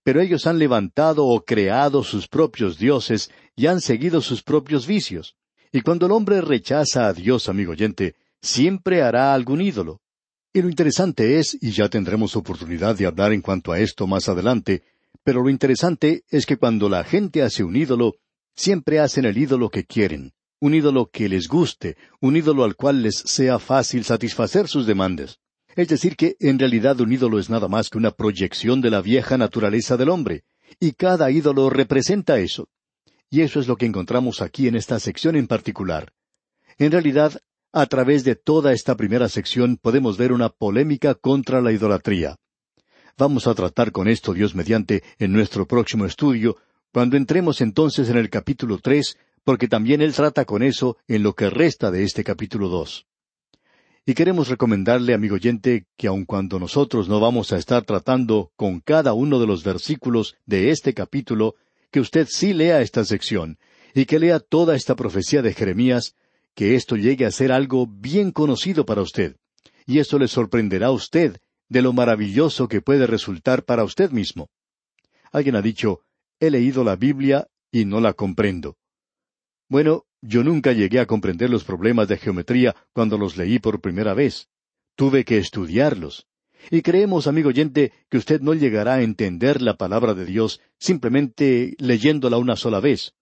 pero 0.03 0.21
ellos 0.21 0.47
han 0.47 0.59
levantado 0.59 1.27
o 1.27 1.45
creado 1.45 2.03
sus 2.03 2.29
propios 2.29 2.79
dioses 2.79 3.31
y 3.57 3.67
han 3.67 3.81
seguido 3.81 4.21
sus 4.21 4.43
propios 4.43 4.87
vicios. 4.87 5.37
Y 5.73 5.83
cuando 5.83 6.07
el 6.07 6.13
hombre 6.13 6.41
rechaza 6.41 7.07
a 7.09 7.13
Dios, 7.13 7.49
amigo 7.49 7.73
oyente, 7.73 8.15
siempre 8.41 9.03
hará 9.03 9.35
algún 9.35 9.61
ídolo. 9.61 10.01
Y 10.59 10.63
lo 10.63 10.69
interesante 10.69 11.39
es, 11.39 11.57
y 11.61 11.71
ya 11.71 11.89
tendremos 11.89 12.35
oportunidad 12.35 12.97
de 12.97 13.07
hablar 13.07 13.33
en 13.33 13.43
cuanto 13.43 13.71
a 13.71 13.79
esto 13.79 14.09
más 14.09 14.29
adelante, 14.29 14.83
pero 15.23 15.41
lo 15.41 15.51
interesante 15.51 16.25
es 16.31 16.47
que 16.47 16.57
cuando 16.57 16.89
la 16.89 17.05
gente 17.05 17.43
hace 17.43 17.63
un 17.63 17.77
ídolo, 17.77 18.17
siempre 18.57 18.99
hacen 18.99 19.25
el 19.25 19.39
ídolo 19.39 19.71
que 19.71 19.85
quieren, 19.85 20.33
un 20.59 20.75
ídolo 20.75 21.11
que 21.13 21.29
les 21.29 21.47
guste, 21.47 21.97
un 22.21 22.37
ídolo 22.37 22.65
al 22.65 22.75
cual 22.75 23.05
les 23.05 23.19
sea 23.19 23.61
fácil 23.61 24.03
satisfacer 24.03 24.67
sus 24.67 24.85
demandas. 24.85 25.39
Es 25.77 25.87
decir, 25.87 26.17
que 26.17 26.35
en 26.41 26.59
realidad 26.59 27.01
un 27.01 27.13
ídolo 27.13 27.39
es 27.39 27.49
nada 27.49 27.69
más 27.69 27.89
que 27.89 27.99
una 27.99 28.11
proyección 28.11 28.81
de 28.81 28.91
la 28.91 29.01
vieja 29.01 29.39
naturaleza 29.39 29.97
del 29.97 30.09
hombre, 30.09 30.43
y 30.81 30.91
cada 30.91 31.31
ídolo 31.31 31.71
representa 31.71 32.41
eso. 32.41 32.69
Y 33.31 33.43
eso 33.43 33.61
es 33.61 33.69
lo 33.69 33.77
que 33.77 33.87
encontramos 33.87 34.43
aquí 34.43 34.67
en 34.67 34.75
esta 34.75 34.99
sección 34.99 35.37
en 35.37 35.47
particular. 35.47 36.13
En 36.79 36.91
realidad, 36.91 37.41
a 37.73 37.87
través 37.87 38.25
de 38.25 38.35
toda 38.35 38.73
esta 38.73 38.97
primera 38.97 39.29
sección 39.29 39.77
podemos 39.77 40.17
ver 40.17 40.33
una 40.33 40.49
polémica 40.49 41.15
contra 41.15 41.61
la 41.61 41.73
idolatría. 41.73 42.37
Vamos 43.17 43.47
a 43.47 43.55
tratar 43.55 43.93
con 43.93 44.09
esto, 44.09 44.33
Dios 44.33 44.55
mediante, 44.55 45.03
en 45.19 45.33
nuestro 45.33 45.67
próximo 45.67 46.07
estudio, 46.07 46.57
cuando 46.93 47.17
entremos 47.17 47.61
entonces 47.61 48.09
en 48.09 48.17
el 48.17 48.31
capítulo 48.31 48.79
tres, 48.79 49.19
porque 49.45 49.69
también 49.69 50.01
Él 50.01 50.15
trata 50.15 50.45
con 50.45 50.63
eso 50.63 50.97
en 51.07 51.23
lo 51.23 51.35
que 51.35 51.51
resta 51.51 51.91
de 51.91 52.05
este 52.05 52.25
capítulo 52.25 52.69
dos. 52.69 53.07
Y 54.07 54.15
queremos 54.15 54.49
recomendarle, 54.49 55.13
amigo 55.13 55.35
oyente, 55.35 55.87
que 55.97 56.07
aun 56.07 56.25
cuando 56.25 56.59
nosotros 56.59 57.09
no 57.09 57.21
vamos 57.21 57.53
a 57.53 57.59
estar 57.59 57.85
tratando 57.85 58.53
con 58.57 58.81
cada 58.81 59.13
uno 59.13 59.39
de 59.39 59.47
los 59.47 59.65
versículos 59.65 60.37
de 60.47 60.71
este 60.71 60.95
capítulo, 60.95 61.57
que 61.91 62.01
usted 62.01 62.27
sí 62.31 62.55
lea 62.55 62.81
esta 62.81 63.05
sección, 63.05 63.59
y 63.95 64.07
que 64.07 64.19
lea 64.19 64.41
toda 64.41 64.77
esta 64.77 64.97
profecía 64.97 65.43
de 65.43 65.53
Jeremías, 65.53 66.15
que 66.59 66.75
esto 66.75 66.97
llegue 66.97 67.25
a 67.25 67.31
ser 67.31 67.53
algo 67.53 67.87
bien 67.87 68.33
conocido 68.33 68.85
para 68.85 69.01
usted. 69.01 69.37
Y 69.87 70.01
esto 70.01 70.19
le 70.19 70.27
sorprenderá 70.27 70.89
a 70.89 70.91
usted 70.91 71.37
de 71.69 71.83
lo 71.83 71.93
maravilloso 71.93 72.67
que 72.67 72.81
puede 72.81 73.07
resultar 73.07 73.65
para 73.65 73.85
usted 73.85 74.11
mismo. 74.11 74.49
Alguien 75.31 75.55
ha 75.55 75.63
dicho, 75.63 76.01
he 76.41 76.51
leído 76.51 76.83
la 76.83 76.97
Biblia 76.97 77.47
y 77.71 77.85
no 77.85 78.01
la 78.01 78.13
comprendo. 78.13 78.77
Bueno, 79.69 80.03
yo 80.21 80.43
nunca 80.43 80.73
llegué 80.73 80.99
a 80.99 81.07
comprender 81.07 81.49
los 81.49 81.63
problemas 81.63 82.09
de 82.09 82.17
geometría 82.17 82.75
cuando 82.93 83.19
los 83.19 83.37
leí 83.37 83.61
por 83.61 83.81
primera 83.81 84.13
vez. 84.13 84.49
Tuve 84.97 85.25
que 85.25 85.39
estudiarlos. 85.39 86.27
Y 86.73 86.83
creemos, 86.83 87.29
amigo 87.29 87.51
oyente, 87.51 87.93
que 88.11 88.19
usted 88.19 88.41
no 88.41 88.53
llegará 88.53 88.95
a 88.95 89.03
entender 89.03 89.63
la 89.63 89.77
palabra 89.77 90.13
de 90.13 90.25
Dios 90.25 90.61
simplemente 90.81 91.77
leyéndola 91.79 92.37
una 92.37 92.57
sola 92.57 92.81
vez. 92.81 93.15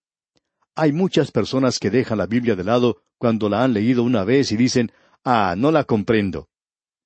Hay 0.79 0.91
muchas 0.91 1.31
personas 1.31 1.79
que 1.79 1.89
dejan 1.89 2.19
la 2.19 2.27
Biblia 2.27 2.55
de 2.55 2.63
lado 2.63 3.01
cuando 3.17 3.49
la 3.49 3.63
han 3.63 3.73
leído 3.73 4.03
una 4.03 4.23
vez 4.23 4.51
y 4.51 4.57
dicen, 4.57 4.91
ah, 5.23 5.55
no 5.57 5.71
la 5.71 5.85
comprendo. 5.85 6.49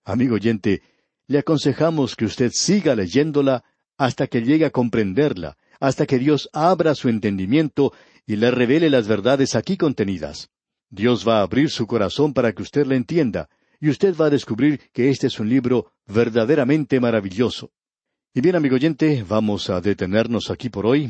Amigo 0.03 0.35
oyente, 0.35 0.81
le 1.27 1.39
aconsejamos 1.39 2.17
que 2.17 2.25
usted 2.25 2.51
siga 2.53 2.95
leyéndola 2.95 3.63
hasta 3.97 4.27
que 4.27 4.41
llegue 4.41 4.65
a 4.65 4.71
comprenderla, 4.71 5.55
hasta 5.79 6.05
que 6.05 6.19
Dios 6.19 6.49
abra 6.51 6.95
su 6.95 7.07
entendimiento 7.07 7.93
y 8.25 8.35
le 8.35 8.51
revele 8.51 8.89
las 8.89 9.07
verdades 9.07 9.55
aquí 9.55 9.77
contenidas. 9.77 10.49
Dios 10.89 11.25
va 11.25 11.39
a 11.39 11.43
abrir 11.43 11.69
su 11.69 11.87
corazón 11.87 12.33
para 12.33 12.51
que 12.51 12.63
usted 12.63 12.85
la 12.85 12.95
entienda, 12.95 13.47
y 13.79 13.87
usted 13.87 14.17
va 14.17 14.25
a 14.25 14.31
descubrir 14.31 14.81
que 14.91 15.09
este 15.09 15.27
es 15.27 15.39
un 15.39 15.47
libro 15.47 15.93
verdaderamente 16.07 16.99
maravilloso. 16.99 17.71
Y 18.33 18.41
bien, 18.41 18.57
amigo 18.57 18.75
oyente, 18.75 19.23
vamos 19.25 19.69
a 19.69 19.79
detenernos 19.79 20.51
aquí 20.51 20.67
por 20.67 20.85
hoy. 20.85 21.09